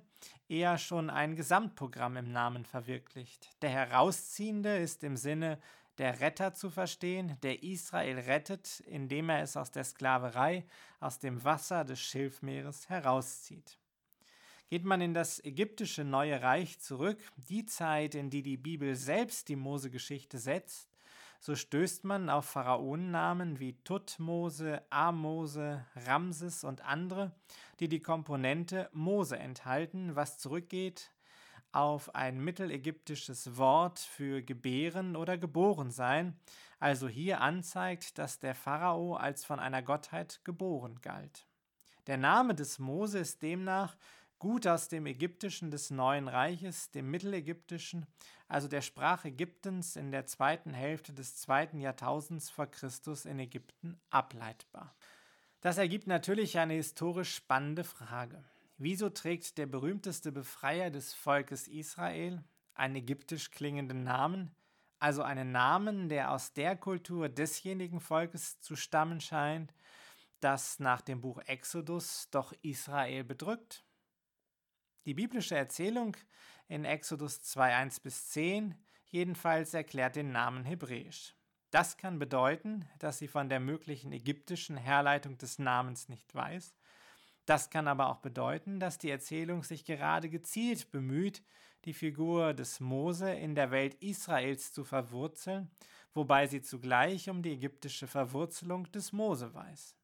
eher 0.50 0.80
schon 0.80 1.12
ein 1.12 1.36
Gesamtprogramm 1.36 2.18
im 2.18 2.32
Namen 2.32 2.66
verwirklicht. 2.66 3.62
Der 3.62 3.70
Herausziehende 3.70 4.76
ist 4.78 5.04
im 5.04 5.18
Sinne 5.18 5.60
der 5.98 6.20
Retter 6.20 6.54
zu 6.54 6.70
verstehen, 6.70 7.38
der 7.42 7.64
Israel 7.64 8.20
rettet, 8.20 8.82
indem 8.82 9.30
er 9.30 9.42
es 9.42 9.58
aus 9.58 9.72
der 9.72 9.84
Sklaverei, 9.84 10.66
aus 11.00 11.20
dem 11.20 11.44
Wasser 11.44 11.86
des 11.86 12.00
Schilfmeeres 12.00 12.90
herauszieht. 12.90 13.80
Geht 14.70 14.84
man 14.84 15.02
in 15.02 15.14
das 15.14 15.44
ägyptische 15.44 16.04
Neue 16.04 16.42
Reich 16.42 16.80
zurück, 16.80 17.20
die 17.38 17.66
Zeit, 17.66 18.16
in 18.16 18.30
die 18.30 18.44
die 18.44 18.58
Bibel 18.58 18.96
selbst 18.96 19.48
die 19.48 19.56
Mose-Geschichte 19.56 20.38
setzt, 20.38 20.90
so 21.40 21.56
stößt 21.56 22.04
man 22.04 22.30
auf 22.30 22.46
Pharaonennamen 22.46 23.60
wie 23.60 23.82
Tutmose, 23.84 24.82
Amose, 24.90 25.86
Ramses 25.96 26.64
und 26.64 26.82
andere, 26.82 27.32
die 27.80 27.88
die 27.88 28.02
Komponente 28.02 28.90
Mose 28.92 29.38
enthalten, 29.38 30.16
was 30.16 30.38
zurückgeht 30.38 31.12
auf 31.78 32.16
ein 32.16 32.40
mittelägyptisches 32.40 33.56
Wort 33.56 34.00
für 34.00 34.42
gebären 34.42 35.16
oder 35.16 35.38
geboren 35.38 35.92
sein, 35.92 36.40
also 36.80 37.08
hier 37.08 37.40
anzeigt, 37.40 38.18
dass 38.18 38.40
der 38.40 38.56
Pharao 38.56 39.16
als 39.16 39.46
von 39.46 39.60
einer 39.60 39.84
Gottheit 39.84 40.42
geboren 40.44 41.00
galt. 41.02 41.46
Der 42.08 42.18
Name 42.18 42.56
des 42.56 42.80
Mose 42.80 43.20
ist 43.20 43.44
demnach 43.44 43.96
gut 44.40 44.66
aus 44.66 44.88
dem 44.88 45.06
Ägyptischen 45.06 45.70
des 45.70 45.92
Neuen 45.92 46.28
Reiches, 46.28 46.90
dem 46.90 47.12
Mittelägyptischen, 47.12 48.08
also 48.48 48.68
der 48.68 48.82
Sprache 48.82 49.28
Ägyptens 49.28 49.96
in 49.96 50.12
der 50.12 50.26
zweiten 50.26 50.74
Hälfte 50.74 51.14
des 51.14 51.36
zweiten 51.36 51.80
Jahrtausends 51.80 52.50
vor 52.50 52.66
Christus 52.66 53.26
in 53.26 53.38
Ägypten 53.38 54.00
ableitbar. 54.10 54.96
Das 55.62 55.78
ergibt 55.78 56.08
natürlich 56.08 56.58
eine 56.58 56.74
historisch 56.74 57.36
spannende 57.36 57.84
Frage. 57.84 58.44
Wieso 58.78 59.10
trägt 59.10 59.58
der 59.58 59.66
berühmteste 59.66 60.32
Befreier 60.32 60.92
des 60.92 61.16
Volkes 61.16 61.68
Israel 61.68 62.44
einen 62.76 62.98
ägyptisch 62.98 63.50
klingenden 63.50 64.04
Namen, 64.04 64.56
also 65.00 65.24
einen 65.24 65.52
Namen, 65.52 66.10
der 66.10 66.32
aus 66.32 66.54
der 66.54 66.76
Kultur 66.76 67.28
desjenigen 67.28 68.00
Volkes 68.00 68.60
zu 68.60 68.76
stammen 68.76 69.20
scheint, 69.20 69.74
das 70.42 70.80
nach 70.80 71.02
dem 71.02 71.22
Buch 71.22 71.40
Exodus 71.48 72.30
doch 72.30 72.54
Israel 72.62 73.24
bedrückt? 73.24 73.84
Die 75.06 75.16
biblische 75.16 75.56
Erzählung 75.56 76.16
in 76.68 76.86
Exodus 76.86 77.40
2.1 77.40 78.04
bis 78.04 78.30
10 78.30 78.76
jedenfalls 79.06 79.74
erklärt 79.74 80.16
den 80.16 80.32
Namen 80.32 80.66
hebräisch. 80.66 81.34
Das 81.72 81.98
kann 81.98 82.20
bedeuten, 82.20 82.88
dass 83.00 83.18
sie 83.18 83.28
von 83.28 83.50
der 83.50 83.60
möglichen 83.60 84.12
ägyptischen 84.12 84.78
Herleitung 84.78 85.38
des 85.40 85.58
Namens 85.58 86.10
nicht 86.10 86.36
weiß. 86.36 86.76
Das 87.48 87.72
kann 87.72 87.88
aber 87.88 88.10
auch 88.10 88.18
bedeuten, 88.18 88.80
dass 88.80 89.00
die 89.00 89.10
Erzählung 89.10 89.64
sich 89.64 89.86
gerade 89.86 90.30
gezielt 90.30 90.92
bemüht, 90.92 91.42
die 91.86 91.94
Figur 91.94 92.54
des 92.54 92.80
Mose 92.80 93.34
in 93.34 93.56
der 93.56 93.72
Welt 93.72 93.96
Israels 93.96 94.72
zu 94.72 94.84
verwurzeln, 94.84 95.72
wobei 96.14 96.46
sie 96.46 96.62
zugleich 96.62 97.28
um 97.32 97.42
die 97.42 97.54
ägyptische 97.54 98.06
Verwurzelung 98.06 98.92
des 98.92 99.12
Mose 99.12 99.52
weiß. 99.56 99.96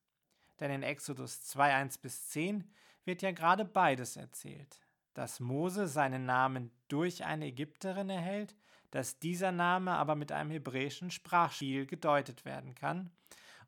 Denn 0.59 0.71
in 0.71 0.81
Exodus 0.81 1.41
2.1 1.53 2.01
bis 2.01 2.29
10 2.29 2.67
wird 3.05 3.21
ja 3.21 3.29
gerade 3.29 3.65
beides 3.65 4.17
erzählt 4.17 4.79
dass 5.13 5.39
Mose 5.39 5.87
seinen 5.87 6.25
Namen 6.25 6.71
durch 6.87 7.23
eine 7.23 7.47
Ägypterin 7.47 8.09
erhält, 8.09 8.55
dass 8.91 9.19
dieser 9.19 9.51
Name 9.51 9.91
aber 9.91 10.15
mit 10.15 10.31
einem 10.31 10.51
hebräischen 10.51 11.11
Sprachspiel 11.11 11.85
gedeutet 11.85 12.45
werden 12.45 12.75
kann 12.75 13.11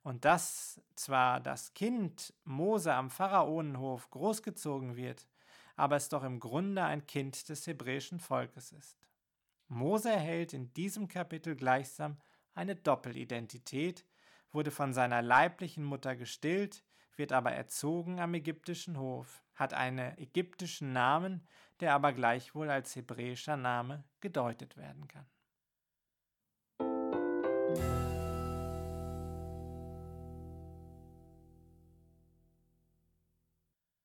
und 0.06 0.24
dass 0.24 0.80
zwar 0.94 1.40
das 1.40 1.74
Kind 1.74 2.32
Mose 2.44 2.94
am 2.94 3.10
Pharaonenhof 3.10 4.12
großgezogen 4.12 4.96
wird, 4.96 5.28
aber 5.76 5.96
es 5.96 6.10
doch 6.10 6.24
im 6.24 6.40
Grunde 6.40 6.84
ein 6.84 7.08
Kind 7.08 7.50
des 7.50 7.66
hebräischen 7.66 8.20
Volkes 8.20 8.72
ist. 8.72 9.00
Mose 9.68 10.12
erhält 10.12 10.54
in 10.54 10.72
diesem 10.76 11.08
Kapitel 11.08 11.56
gleichsam 11.56 12.18
eine 12.54 12.76
Doppelidentität, 12.76 14.06
wurde 14.52 14.70
von 14.70 14.94
seiner 14.94 15.24
leiblichen 15.24 15.84
Mutter 15.84 16.16
gestillt, 16.16 16.84
wird 17.16 17.32
aber 17.34 17.54
erzogen 17.54 18.20
am 18.20 18.36
ägyptischen 18.36 19.00
Hof, 19.00 19.44
hat 19.56 19.74
einen 19.74 20.16
ägyptischen 20.20 20.94
Namen, 20.94 21.48
der 21.80 21.96
aber 21.96 22.14
gleichwohl 22.14 22.70
als 22.70 22.96
hebräischer 22.96 23.58
Name 23.58 24.04
gedeutet 24.22 24.78
werden 24.78 25.08
kann. 25.08 25.26